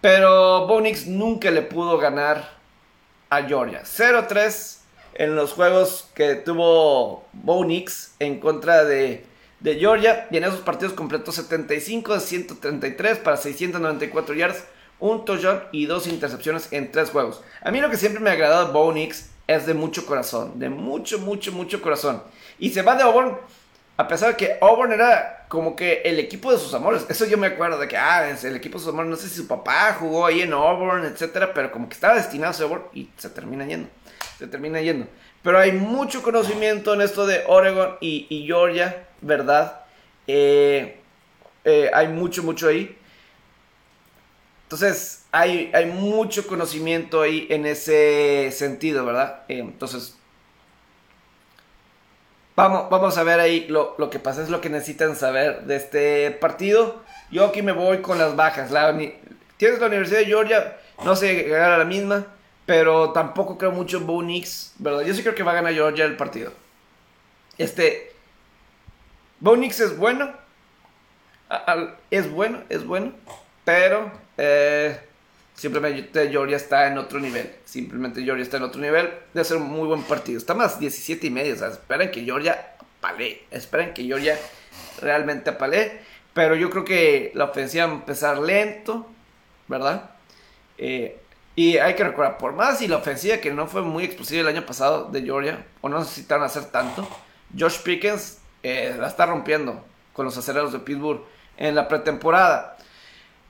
[0.00, 2.58] Pero Bonix nunca le pudo ganar
[3.28, 3.82] a Georgia.
[3.84, 4.78] 0-3
[5.14, 9.26] en los juegos que tuvo Bonix en contra de,
[9.62, 10.28] Georgia.
[10.30, 14.64] Y en esos partidos completó 75 de 133 para 694 yards,
[14.98, 17.42] un touchdown y dos intercepciones en tres juegos.
[17.62, 20.68] A mí lo que siempre me ha agradado de Bonix es de mucho corazón, de
[20.68, 22.22] mucho, mucho, mucho corazón.
[22.58, 23.36] Y se va de Auburn,
[23.96, 27.04] a pesar de que Auburn era como que el equipo de sus amores.
[27.08, 29.10] Eso yo me acuerdo de que, ah, es el equipo de sus amores.
[29.10, 32.54] No sé si su papá jugó ahí en Auburn, etcétera, pero como que estaba destinado
[32.56, 33.88] a Auburn y se termina yendo.
[34.38, 35.08] Se termina yendo.
[35.42, 39.82] Pero hay mucho conocimiento en esto de Oregon y, Georgia, ¿verdad?
[40.26, 41.00] Eh,
[41.64, 42.96] eh, hay mucho, mucho ahí.
[44.64, 49.42] Entonces, hay, hay mucho conocimiento ahí en ese sentido, ¿verdad?
[49.48, 50.16] Eh, entonces,
[52.56, 56.30] Vamos, vamos a ver ahí lo, que pasa, es lo que necesitan saber de este
[56.30, 57.00] partido.
[57.30, 58.70] Yo aquí me voy con las bajas.
[58.70, 58.94] La,
[59.56, 62.26] tienes la Universidad de Georgia, no sé llegar a la misma,
[62.66, 64.22] pero tampoco creo mucho en Bo
[64.78, 65.00] ¿verdad?
[65.06, 66.52] Yo sí creo que va a ganar Georgia el partido.
[67.56, 68.09] Este,
[69.40, 70.32] Bo es bueno,
[72.10, 73.12] es bueno, es bueno,
[73.64, 75.00] pero eh,
[75.60, 77.50] Simplemente Georgia está en otro nivel.
[77.66, 79.10] Simplemente Georgia está en otro nivel.
[79.34, 80.38] Debe ser un muy buen partido.
[80.38, 81.52] Está más 17 y medio.
[81.52, 83.42] O sea, que Georgia apale.
[83.50, 84.38] Esperen que Georgia
[85.02, 86.00] realmente apale.
[86.32, 89.06] Pero yo creo que la ofensiva va a empezar lento.
[89.68, 90.12] ¿Verdad?
[90.78, 91.20] Eh,
[91.56, 94.48] y hay que recordar, por más y la ofensiva que no fue muy explosiva el
[94.48, 97.06] año pasado de Georgia, o no necesitaron hacer tanto,
[97.58, 101.22] Josh Pickens eh, la está rompiendo con los aceleros de Pittsburgh
[101.56, 102.76] en la pretemporada.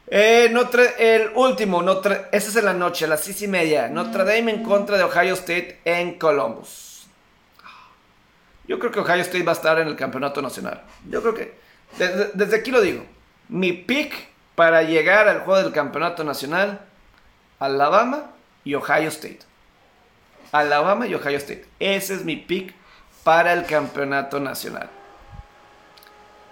[0.06, 3.88] Eh, Notre, el último, Notre, ese es en la noche, a las seis y media.
[3.88, 7.06] Notre Dame en contra de Ohio State en Columbus.
[8.66, 10.82] Yo creo que Ohio State va a estar en el campeonato nacional.
[11.08, 11.54] Yo creo que,
[12.34, 13.04] desde, aquí lo digo,
[13.48, 16.80] mi pick para llegar al juego del campeonato nacional,
[17.58, 18.30] Alabama
[18.64, 19.40] y Ohio State.
[20.52, 21.66] Alabama y Ohio State.
[21.78, 22.74] Ese es mi pick
[23.24, 24.88] para el campeonato nacional.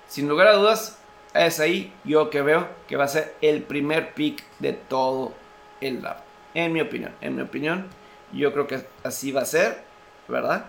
[0.08, 0.98] Sin lugar a dudas,
[1.34, 5.34] es ahí yo que veo que va a ser el primer pick de todo
[5.82, 6.22] el draft.
[6.54, 7.88] En mi opinión, en mi opinión,
[8.32, 9.82] yo creo que así va a ser,
[10.26, 10.66] ¿verdad?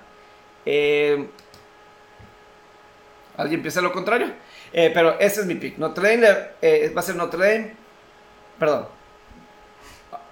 [0.66, 1.30] Eh,
[3.38, 4.34] ¿Alguien piensa lo contrario?
[4.74, 5.78] Eh, pero ese es mi pick.
[5.78, 7.74] Notre Dame eh, va a ser Notre Dame.
[8.60, 8.88] Perdón.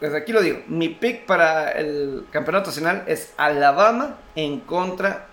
[0.01, 0.61] Desde aquí lo digo.
[0.67, 5.27] Mi pick para el campeonato nacional es Alabama en contra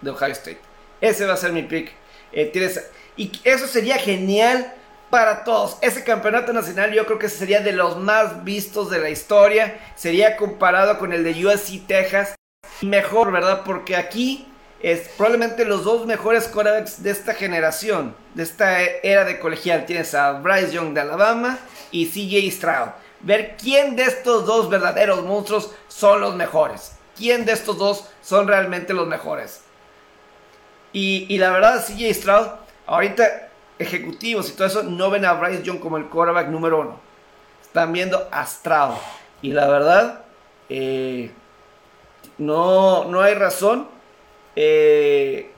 [0.00, 0.60] de Ohio State.
[1.02, 1.92] Ese va a ser mi pick.
[2.32, 4.72] tienes y eso sería genial
[5.10, 5.76] para todos.
[5.82, 9.78] Ese campeonato nacional yo creo que sería de los más vistos de la historia.
[9.96, 12.36] Sería comparado con el de USC Texas.
[12.80, 13.62] Mejor, ¿verdad?
[13.64, 14.46] Porque aquí
[14.80, 19.84] es probablemente los dos mejores quarterbacks de esta generación, de esta era de colegial.
[19.84, 21.58] Tienes a Bryce Young de Alabama
[21.90, 22.90] y CJ Stroud.
[23.20, 26.92] Ver quién de estos dos verdaderos monstruos son los mejores.
[27.16, 29.62] ¿Quién de estos dos son realmente los mejores?
[30.92, 32.46] Y, y la verdad, CJ Stroud
[32.88, 36.98] Ahorita, ejecutivos y todo eso no ven a Bryce Young como el quarterback número uno.
[37.60, 38.94] Están viendo a Stroud.
[39.42, 40.24] Y la verdad,
[40.70, 41.30] eh,
[42.38, 43.88] no, no hay razón
[44.56, 45.50] eh,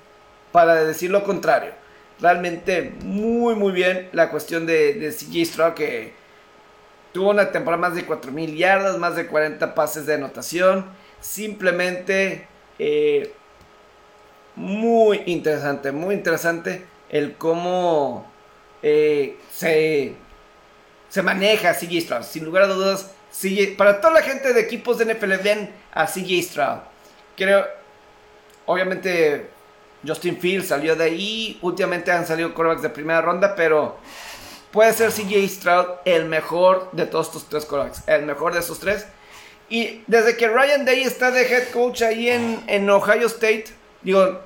[0.51, 1.70] para decir lo contrario.
[2.18, 6.12] Realmente muy, muy bien la cuestión de, de CJ Stroud que
[7.12, 10.85] tuvo una temporada más de 4.000 yardas, más de 40 pases de anotación.
[11.20, 12.49] Simplemente
[12.81, 13.33] eh,
[14.57, 18.30] muy interesante, muy interesante el cómo
[18.82, 20.14] eh, se,
[21.08, 22.22] se maneja CJ Stroud.
[22.22, 23.11] Sin lugar a dudas,
[23.76, 26.78] para toda la gente de equipos de NFL, ven a CJ Stroud.
[27.36, 27.66] Creo,
[28.66, 29.50] obviamente,
[30.06, 31.58] Justin Fields salió de ahí.
[31.62, 33.98] Últimamente han salido quarterbacks de primera ronda, pero
[34.70, 38.06] puede ser CJ Stroud el mejor de todos estos tres quarterbacks.
[38.08, 39.06] El mejor de esos tres.
[39.68, 43.66] Y desde que Ryan Day está de head coach ahí en, en Ohio State,
[44.02, 44.40] digo,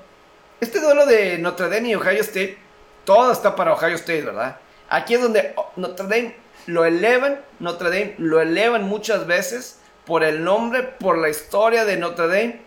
[0.60, 2.58] este duelo de Notre Dame y Ohio State,
[3.04, 4.58] todo está para Ohio State, ¿verdad?
[4.88, 6.36] Aquí es donde Notre Dame
[6.66, 11.96] lo elevan, Notre Dame lo elevan muchas veces por el nombre, por la historia de
[11.96, 12.60] Notre Dame,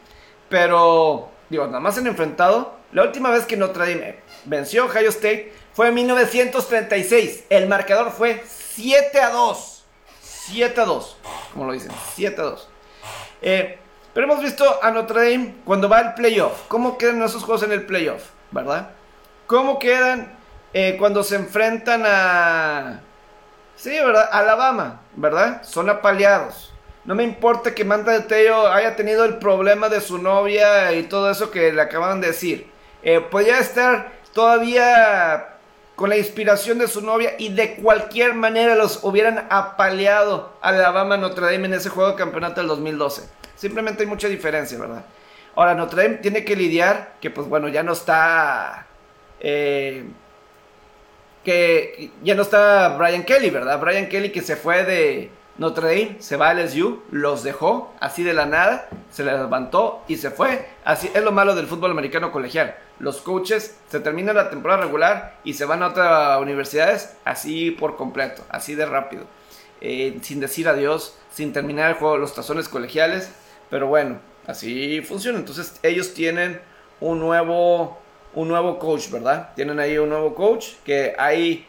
[0.49, 5.09] pero, digo, nada más han enfrentado La última vez que Notre Dame venció a Ohio
[5.09, 7.43] State fue en 1936.
[7.49, 9.83] El marcador fue 7 a 2.
[10.21, 11.17] 7 a 2.
[11.53, 12.69] Como lo dicen, 7 a 2.
[13.41, 13.79] Eh,
[14.17, 16.63] pero hemos visto a Notre Dame cuando va al playoff.
[16.69, 18.23] ¿Cómo quedan esos juegos en el playoff?
[18.49, 18.89] ¿Verdad?
[19.45, 20.35] ¿Cómo quedan
[20.73, 23.01] eh, cuando se enfrentan a...
[23.75, 24.27] Sí, ¿verdad?
[24.31, 25.61] Alabama, ¿verdad?
[25.61, 26.73] Son apaleados.
[27.05, 31.29] No me importa que Manta de haya tenido el problema de su novia y todo
[31.29, 32.71] eso que le acaban de decir.
[33.03, 35.56] Eh, podría estar todavía
[35.97, 41.17] con la inspiración de su novia y de cualquier manera los hubieran apaleado a Alabama
[41.17, 43.27] Notre Dame en ese juego de campeonato del 2012.
[43.55, 45.03] Simplemente hay mucha diferencia, ¿verdad?
[45.55, 48.85] Ahora, Notre Dame tiene que lidiar que, pues bueno, ya no está...
[49.39, 50.03] Eh,
[51.43, 53.79] que ya no está Brian Kelly, ¿verdad?
[53.79, 58.23] Brian Kelly que se fue de Notre Dame, se va a LSU, los dejó así
[58.23, 60.67] de la nada, se levantó y se fue.
[60.85, 62.75] Así es lo malo del fútbol americano colegial.
[62.99, 67.95] Los coaches se terminan la temporada regular y se van a otras universidades así por
[67.95, 69.25] completo, así de rápido.
[69.81, 73.31] Eh, sin decir adiós, sin terminar el juego, los tazones colegiales.
[73.69, 75.39] Pero bueno, así funciona.
[75.39, 76.61] Entonces ellos tienen
[76.99, 77.97] un nuevo
[78.37, 79.49] un nuevo coach, ¿verdad?
[79.55, 81.65] Tienen ahí un nuevo coach que ahí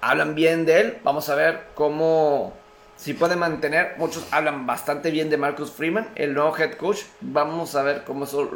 [0.00, 0.98] hablan bien de él.
[1.02, 2.52] Vamos a ver cómo,
[2.96, 3.94] si puede mantener.
[3.98, 7.02] Muchos hablan bastante bien de Marcus Freeman, el nuevo head coach.
[7.20, 8.50] Vamos a ver cómo eso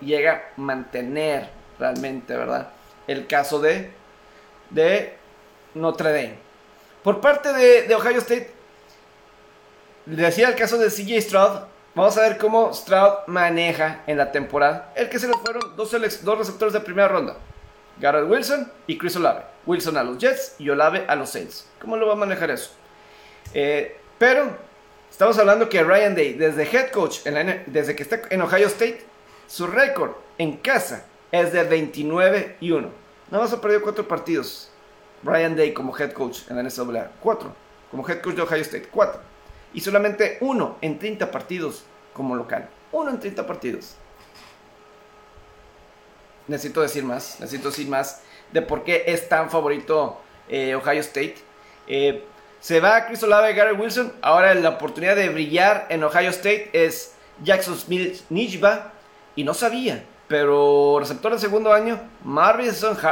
[0.00, 1.48] llega a mantener
[1.78, 2.70] realmente, ¿verdad?
[3.06, 3.90] El caso de,
[4.70, 5.16] de
[5.74, 6.38] Notre Dame.
[7.02, 8.52] Por parte de, Ohio State,
[10.04, 11.60] decía el caso de CJ Stroud,
[11.92, 15.90] Vamos a ver cómo Stroud maneja en la temporada el que se le fueron dos,
[16.22, 17.36] dos receptores de primera ronda.
[17.98, 19.42] Garrett Wilson y Chris Olave.
[19.66, 21.66] Wilson a los Jets y Olave a los Saints.
[21.80, 22.70] ¿Cómo lo va a manejar eso?
[23.54, 24.56] Eh, pero
[25.10, 27.20] estamos hablando que Ryan Day, desde head coach,
[27.66, 29.04] desde que está en Ohio State,
[29.46, 32.90] su récord en casa es de 29 y 1.
[33.30, 34.70] Nada más ha perdido cuatro partidos.
[35.22, 37.12] Ryan Day como head coach en la NCAA.
[37.20, 37.54] Cuatro.
[37.90, 38.88] Como head coach de Ohio State.
[38.90, 39.20] Cuatro
[39.72, 42.68] y solamente uno en 30 partidos como local.
[42.92, 43.94] Uno en 30 partidos.
[46.48, 48.22] Necesito decir más, necesito decir más
[48.52, 51.36] de por qué es tan favorito eh, Ohio State.
[51.86, 52.24] Eh,
[52.60, 54.12] se va Chris Olave, Gary Wilson.
[54.20, 58.92] Ahora la oportunidad de brillar en Ohio State es Jackson Smith Nijba.
[59.34, 62.70] Y no sabía, pero receptor de segundo año, Marvin,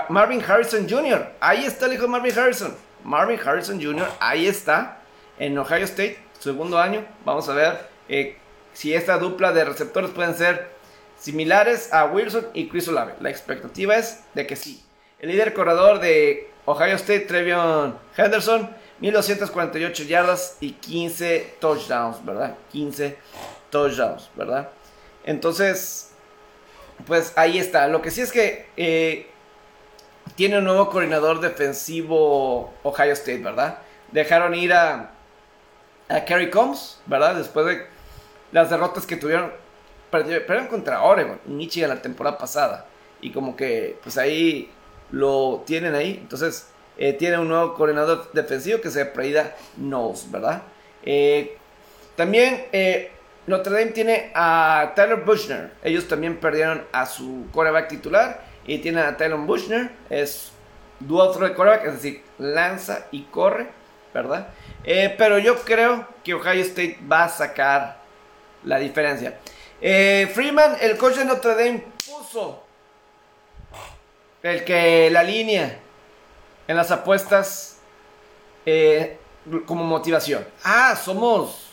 [0.09, 1.33] Marvin Harrison Jr.
[1.41, 2.77] Ahí está el hijo de Marvin Harrison.
[3.05, 4.07] Marvin Harrison Jr.
[4.21, 4.99] Ahí está
[5.39, 7.05] en Ohio State segundo año.
[7.25, 8.37] Vamos a ver eh,
[8.73, 10.71] si esta dupla de receptores pueden ser
[11.19, 13.15] similares a Wilson y Chris Olave.
[13.21, 14.83] La expectativa es de que sí.
[15.19, 18.71] El líder corredor de Ohio State, Trevion Henderson,
[19.01, 22.57] 1248 yardas y 15 touchdowns, ¿verdad?
[22.73, 23.17] 15
[23.71, 24.71] touchdowns, ¿verdad?
[25.25, 26.13] Entonces,
[27.07, 27.87] pues ahí está.
[27.89, 29.27] Lo que sí es que eh,
[30.35, 33.79] tiene un nuevo coordinador defensivo Ohio State, ¿verdad?
[34.13, 35.13] Dejaron ir a
[36.09, 37.35] a Kerry Combs, ¿verdad?
[37.37, 37.87] Después de
[38.53, 39.53] las derrotas que tuvieron,
[40.11, 42.87] perdieron contra Oregon y Michigan la temporada pasada.
[43.21, 44.71] Y como que, pues ahí
[45.11, 46.19] lo tienen ahí.
[46.21, 46.69] Entonces,
[46.99, 50.63] eh, tiene un nuevo coordinador defensivo que se apellida Knowles, ¿verdad?
[51.05, 51.57] Eh,
[52.17, 53.13] también eh,
[53.47, 55.71] Notre Dame tiene a Tyler Bushner.
[55.85, 58.43] Ellos también perdieron a su quarterback titular.
[58.67, 59.91] Y tiene a Tyler Bushner.
[60.11, 60.51] Es
[60.99, 63.69] dual threat quarterback, es decir, lanza y corre,
[64.13, 64.49] ¿verdad?
[64.85, 67.99] Pero yo creo que Ohio State va a sacar
[68.65, 69.39] la diferencia.
[69.81, 72.65] Freeman, el coach de Notre Dame, puso
[74.43, 75.79] el que la línea
[76.69, 77.79] en las apuestas
[78.65, 79.19] eh,
[79.67, 80.47] como motivación.
[80.63, 81.71] Ah, somos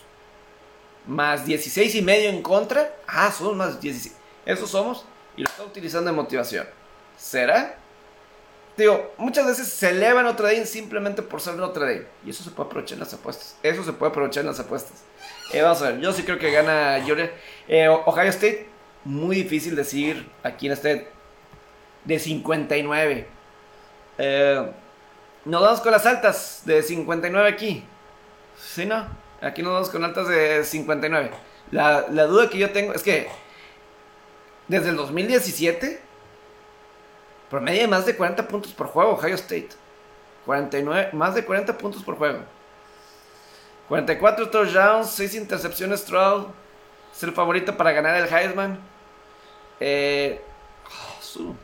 [1.05, 2.95] más 16 y medio en contra.
[3.05, 4.15] Ah, somos más 16.
[4.45, 5.05] Eso somos.
[5.37, 6.65] Y lo está utilizando de motivación.
[7.17, 7.77] ¿Será?
[8.77, 12.07] digo, muchas veces se elevan Notre Dame simplemente por ser Notre Dame.
[12.25, 13.57] Y eso se puede aprovechar en las apuestas.
[13.63, 15.03] Eso se puede aprovechar en las apuestas.
[15.53, 17.31] Eh, vamos a ver, yo sí creo que gana Georgia.
[17.67, 18.67] Eh, Ohio State,
[19.03, 21.07] muy difícil decir aquí en este
[22.03, 23.27] de 59.
[24.17, 24.71] Eh,
[25.45, 27.83] nos vamos con las altas de 59 aquí.
[28.57, 29.05] ¿Sí, no?
[29.41, 31.31] Aquí nos vamos con altas de 59.
[31.71, 33.27] La, la duda que yo tengo es que
[34.67, 36.05] desde el 2017
[37.49, 39.69] Promedio de más de 40 puntos por juego, Ohio State.
[40.45, 42.39] 49, más de 40 puntos por juego.
[43.87, 46.47] 44 touchdowns, 6 intercepciones Stroud.
[47.15, 48.79] Es el favorito para ganar el Heisman.
[49.79, 50.41] Eh,
[51.39, 51.55] oh,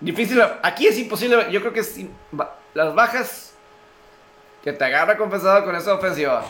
[0.00, 0.40] difícil.
[0.62, 1.50] Aquí es imposible.
[1.50, 1.82] Yo creo que
[2.74, 3.54] las bajas
[4.62, 6.44] que te agarra compensado con esa ofensiva.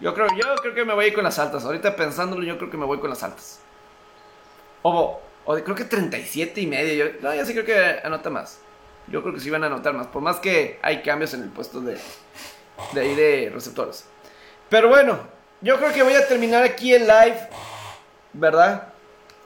[0.00, 1.64] Yo creo, yo creo que me voy a ir con las altas.
[1.64, 3.60] Ahorita pensándolo, yo creo que me voy con las altas.
[4.82, 7.12] O O creo que 37 y medio.
[7.20, 8.60] No, yo sí creo que anota más.
[9.06, 10.06] Yo creo que sí van a anotar más.
[10.06, 11.98] Por más que hay cambios en el puesto de,
[12.92, 14.06] de ahí de receptores.
[14.68, 15.18] Pero bueno,
[15.60, 17.48] yo creo que voy a terminar aquí el live.
[18.32, 18.88] ¿Verdad?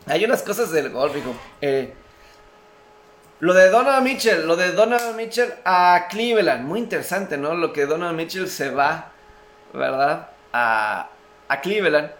[0.06, 1.34] Hay unas cosas del golf, hijo.
[1.60, 1.94] Eh,
[3.44, 6.64] lo de Donovan Mitchell, lo de Donovan Mitchell a Cleveland.
[6.64, 7.54] Muy interesante, ¿no?
[7.54, 9.12] Lo que Donovan Mitchell se va,
[9.74, 10.30] ¿verdad?
[10.50, 11.10] A,
[11.46, 12.10] a Cleveland.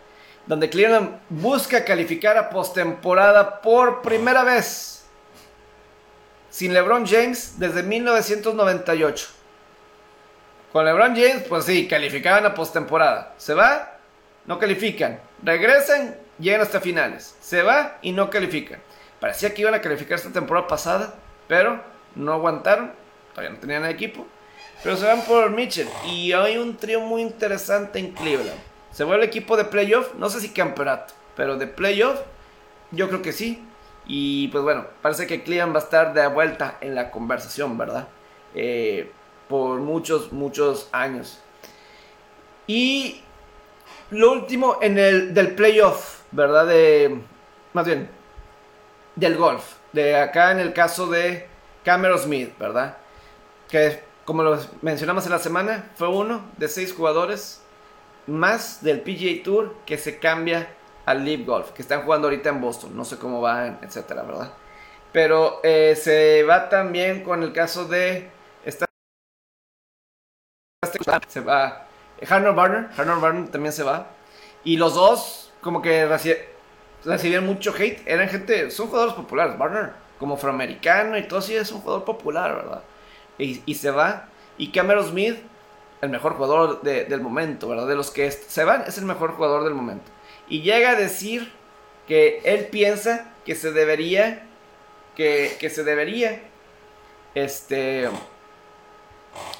[0.45, 5.07] Donde Cleveland busca calificar a postemporada por primera vez.
[6.51, 9.29] Sin LeBron James desde 1998.
[10.75, 13.33] Con LeBron James, pues sí, calificaban a postemporada.
[13.39, 13.97] Se va,
[14.45, 15.19] no califican.
[15.43, 17.35] Regresan, llegan hasta finales.
[17.41, 18.79] Se va y no califican.
[19.25, 21.15] Parecía que iban a calificar esta temporada pasada,
[21.49, 21.81] pero
[22.15, 22.93] no aguantaron.
[23.31, 24.27] Todavía no tenían equipo.
[24.83, 25.89] Pero se van por Mitchell.
[26.05, 28.61] Y hay un trío muy interesante en Cleveland.
[28.93, 30.13] Se vuelve equipo de playoff.
[30.17, 32.21] No sé si campeonato, pero de playoff,
[32.91, 33.67] yo creo que sí.
[34.07, 38.09] Y pues bueno, parece que Cleveland va a estar de vuelta en la conversación, ¿verdad?
[38.55, 39.11] Eh,
[39.49, 41.41] por muchos, muchos años.
[42.67, 43.23] Y
[44.11, 46.67] lo último en el del playoff, ¿verdad?
[46.67, 47.23] De,
[47.73, 48.11] más bien,
[49.17, 49.65] del golf.
[49.93, 51.47] De acá en el caso de
[51.85, 52.97] Cameron Smith, ¿verdad?
[53.69, 57.61] Que como lo mencionamos en la semana, fue uno de seis jugadores
[58.27, 60.69] más del PGA Tour que se cambia
[61.05, 62.97] al Live Golf, que están jugando ahorita en Boston.
[62.97, 64.53] No sé cómo van, etcétera, ¿verdad?
[65.13, 68.31] Pero eh, se va también con el caso de.
[68.65, 68.87] Esta,
[71.29, 71.87] se va.
[72.29, 74.07] Harner Barner, Barner también se va.
[74.65, 76.07] Y los dos, como que
[77.05, 78.01] recibían mucho hate.
[78.07, 79.59] Eran gente, son jugadores populares.
[79.59, 82.83] Barner, como afroamericano y todo así, es un jugador popular, ¿verdad?
[83.39, 84.29] Y, y se va.
[84.59, 85.37] Y Cameron Smith,
[86.01, 87.87] el mejor jugador del momento, ¿verdad?
[87.87, 90.11] De los que se van, es el mejor jugador del momento.
[90.49, 91.53] Y llega a decir
[92.07, 94.47] que él piensa que se debería,
[95.17, 96.43] que, que se debería,
[97.35, 98.09] este,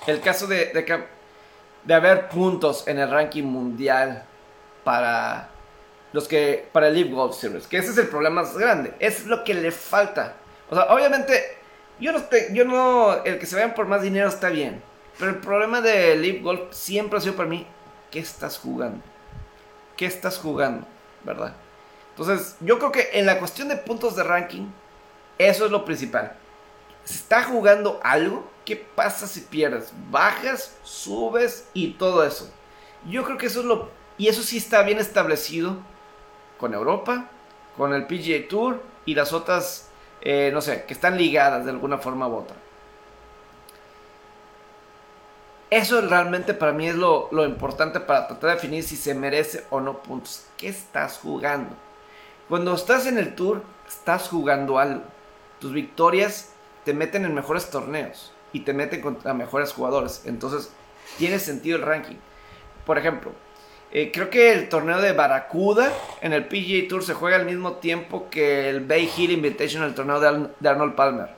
[0.07, 1.05] el caso de, de,
[1.85, 4.25] de haber puntos en el ranking mundial
[4.85, 5.51] para
[6.15, 9.27] los que para el League Golf Series, que ese es el problema más grande, es
[9.27, 10.37] lo que le falta.
[10.71, 11.59] O sea, obviamente
[11.99, 14.81] yo no yo no el que se vayan por más dinero está bien,
[15.19, 17.67] pero el problema de Live Golf siempre ha sido para mí,
[18.13, 19.03] ¿qué estás jugando?
[19.97, 20.87] ¿Qué estás jugando?
[21.25, 21.57] ¿Verdad?
[22.11, 24.69] Entonces, yo creo que en la cuestión de puntos de ranking,
[25.37, 26.37] eso es lo principal.
[27.03, 28.49] ¿Se está jugando algo?
[28.65, 29.93] ¿Qué pasa si pierdes?
[30.13, 32.49] Bajas, subes y todo eso.
[33.05, 33.91] Yo creo que eso es lo...
[34.17, 35.77] Y eso sí está bien establecido
[36.65, 37.29] con Europa,
[37.77, 39.91] con el PGA Tour y las otras,
[40.23, 42.57] eh, no sé, que están ligadas de alguna forma u otra.
[45.69, 49.79] Eso realmente para mí es lo, importante para tratar de definir si se merece o
[49.79, 50.47] no puntos.
[50.57, 51.77] ¿Qué estás jugando?
[52.49, 55.03] Cuando estás en el tour, estás jugando algo.
[55.61, 56.49] Tus victorias
[56.87, 60.23] te meten en mejores torneos y te meten contra mejores jugadores.
[60.25, 60.71] Entonces,
[61.19, 62.17] tiene sentido el ranking.
[62.87, 63.33] Por ejemplo,
[63.95, 65.91] eh, creo que el torneo de Barracuda
[66.21, 69.95] en el PGA Tour se juega al mismo tiempo que el Bay Hill Invitation, el
[69.95, 71.31] torneo de, de Arnold Palmer.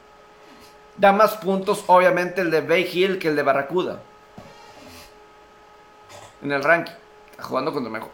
[0.96, 4.00] Da más puntos, obviamente, el de Bay Hill que el de Barracuda
[6.42, 6.92] en el ranking.
[7.30, 8.10] Está jugando contra mejor.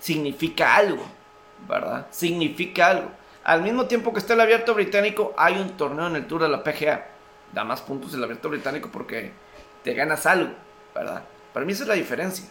[0.00, 1.04] Significa algo,
[1.68, 2.06] ¿verdad?
[2.10, 3.10] Significa algo.
[3.44, 6.48] Al mismo tiempo que está el abierto británico, hay un torneo en el Tour de
[6.48, 7.06] la PGA.
[7.52, 9.32] Da más puntos el abierto británico porque
[9.84, 10.52] te ganas algo,
[10.94, 11.22] ¿verdad?
[11.52, 12.46] Para mí esa es la diferencia.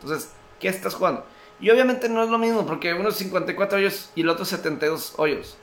[0.00, 1.24] Entonces, ¿qué estás jugando?
[1.60, 5.14] Y obviamente no es lo mismo porque uno es 54 hoyos y el otro 72
[5.16, 5.56] hoyos.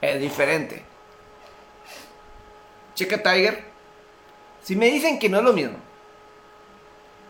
[0.00, 0.84] Es diferente.
[2.94, 3.64] Checa Tiger.
[4.62, 5.78] Si me dicen que no es lo mismo,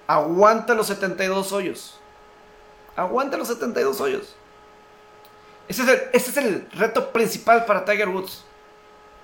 [0.08, 2.00] Aguanta los 72 hoyos.
[2.96, 4.34] Aguanta los 72 hoyos.
[5.68, 8.42] Ese es, el, ese es el reto principal para Tiger Woods.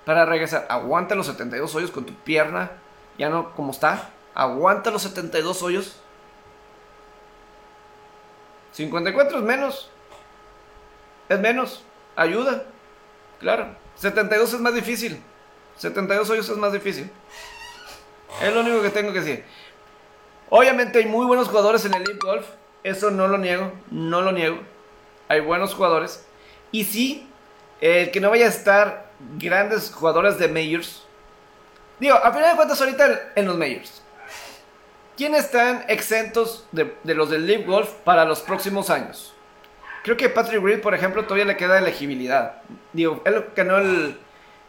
[0.05, 0.67] Para regresar.
[0.69, 2.73] Aguanta los 72 hoyos con tu pierna.
[3.17, 4.11] Ya no como está.
[4.35, 5.99] Aguanta los 72 hoyos.
[8.75, 9.89] 54 es menos.
[11.29, 11.83] Es menos.
[12.17, 12.65] Ayuda.
[13.39, 13.75] Claro.
[13.95, 15.21] 72 es más difícil.
[15.77, 17.09] 72 hoyos es más difícil.
[18.41, 19.45] Es lo único que tengo que decir.
[20.49, 22.47] Obviamente hay muy buenos jugadores en el League Golf.
[22.83, 24.59] Eso no lo niego, no lo niego.
[25.29, 26.25] Hay buenos jugadores.
[26.71, 27.29] Y sí,
[27.79, 31.05] el que no vaya a estar grandes jugadores de Majors.
[31.99, 34.01] Digo, a final de cuentas, ahorita en los Majors.
[35.17, 39.33] ¿Quiénes están exentos de, los del League Golf para los próximos años?
[40.03, 42.61] Creo que Patrick Reed, por ejemplo, todavía le queda elegibilidad.
[42.93, 44.19] Digo, él ganó el,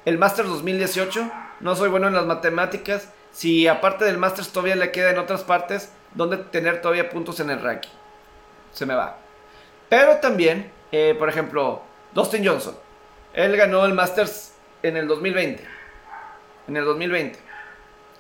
[0.05, 1.31] el Masters 2018.
[1.61, 5.43] No soy bueno en las matemáticas si aparte del Masters todavía le queda en otras
[5.43, 7.91] partes donde tener todavía puntos en el ranking.
[8.73, 9.19] Se me va.
[9.89, 11.83] Pero también, eh, por ejemplo,
[12.15, 12.75] Dustin Johnson.
[13.35, 15.63] Él ganó el Masters en el 2020.
[16.69, 17.39] En el 2020.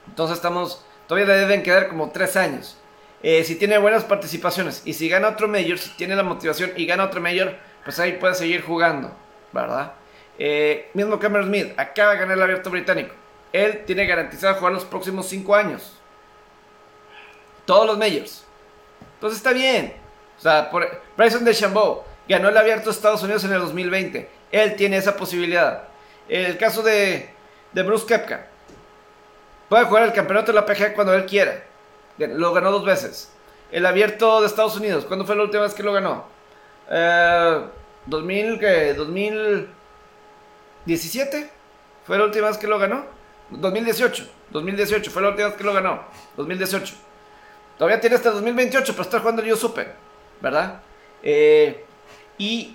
[0.09, 2.79] Entonces estamos, todavía le deben quedar como tres años.
[3.23, 6.87] Eh, si tiene buenas participaciones y si gana otro Major, si tiene la motivación y
[6.87, 9.11] gana otro Major, pues ahí puede seguir jugando,
[9.53, 9.93] ¿verdad?
[10.39, 13.15] Eh, mismo Cameron Smith, acaba de ganar el abierto británico.
[13.53, 15.99] Él tiene garantizado jugar los próximos cinco años.
[17.65, 18.45] Todos los Majors.
[19.15, 19.95] Entonces está bien.
[20.39, 24.29] O sea, por, Bryson DeChambeau ganó el abierto de Estados Unidos en el 2020.
[24.53, 25.89] Él tiene esa posibilidad.
[26.29, 27.31] El caso de,
[27.73, 28.47] de Bruce Kepka.
[29.69, 31.65] Puede jugar el campeonato de la PGA cuando él quiera.
[32.19, 33.33] Lo ganó dos veces.
[33.71, 35.05] El abierto de Estados Unidos.
[35.07, 36.25] ¿Cuándo fue la última vez que lo ganó?
[36.89, 37.61] Eh,
[38.07, 38.95] 2000, ¿qué?
[38.95, 41.51] 2017.
[42.07, 43.05] ¿Fue la última vez que lo ganó?
[43.51, 44.29] 2018.
[44.51, 46.03] 2018 fue la última vez que lo ganó.
[46.37, 46.95] 2018.
[47.79, 49.89] Todavía tiene hasta 2028 para estar jugando el US Open.
[50.41, 50.81] ¿Verdad?
[51.23, 51.85] Eh,
[52.39, 52.73] y,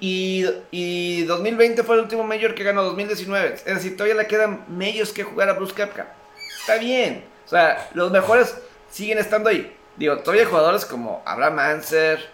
[0.71, 3.53] y, 2020 fue el último mayor que ganó 2019.
[3.53, 6.13] Es decir, todavía le quedan medios que jugar a Bruce Kepka.
[6.61, 7.25] Está bien.
[7.45, 8.55] O sea, los mejores
[8.89, 9.75] siguen estando ahí.
[9.97, 12.29] Digo, todavía hay jugadores como Abraham Anser,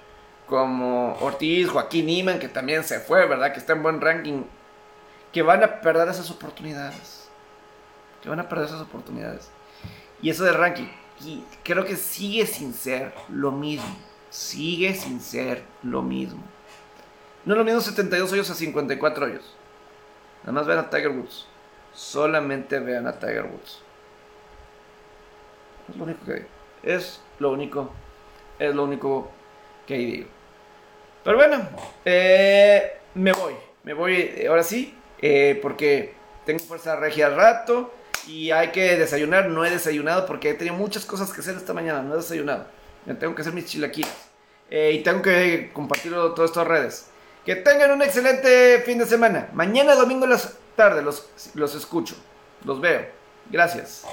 [0.45, 3.53] como Ortiz, Joaquín Niman, que también se fue, ¿verdad?
[3.53, 4.43] Que está en buen ranking.
[5.31, 7.29] Que van a perder esas oportunidades.
[8.21, 9.49] Que van a perder esas oportunidades.
[10.21, 10.87] Y eso del ranking.
[11.21, 13.97] Y creo que sigue sin ser lo mismo.
[14.29, 16.43] Sigue sin ser lo mismo.
[17.45, 19.55] No es lo mismo 72 hoyos a 54 hoyos.
[20.41, 21.47] Nada más vean a Tiger Woods.
[21.93, 23.86] Solamente vean a Tiger Woods.
[25.89, 26.47] Es lo único que digo.
[26.83, 27.91] Es lo único.
[28.59, 29.31] Es lo único
[29.85, 30.27] que digo.
[31.23, 31.69] Pero bueno,
[32.05, 33.53] eh, me voy.
[33.83, 34.95] Me voy eh, ahora sí.
[35.21, 36.13] Eh, porque
[36.45, 37.93] tengo fuerza regia al rato.
[38.27, 39.49] Y hay que desayunar.
[39.49, 42.01] No he desayunado porque he tenido muchas cosas que hacer esta mañana.
[42.01, 42.65] No he desayunado.
[43.19, 44.11] tengo que hacer mis chilaquiles.
[44.69, 47.09] y tengo que compartirlo todas estas redes.
[47.45, 49.49] Que tengan un excelente fin de semana.
[49.53, 50.41] Mañana domingo en la
[50.75, 52.15] tarde los, los escucho.
[52.65, 53.05] Los veo.
[53.49, 54.03] Gracias.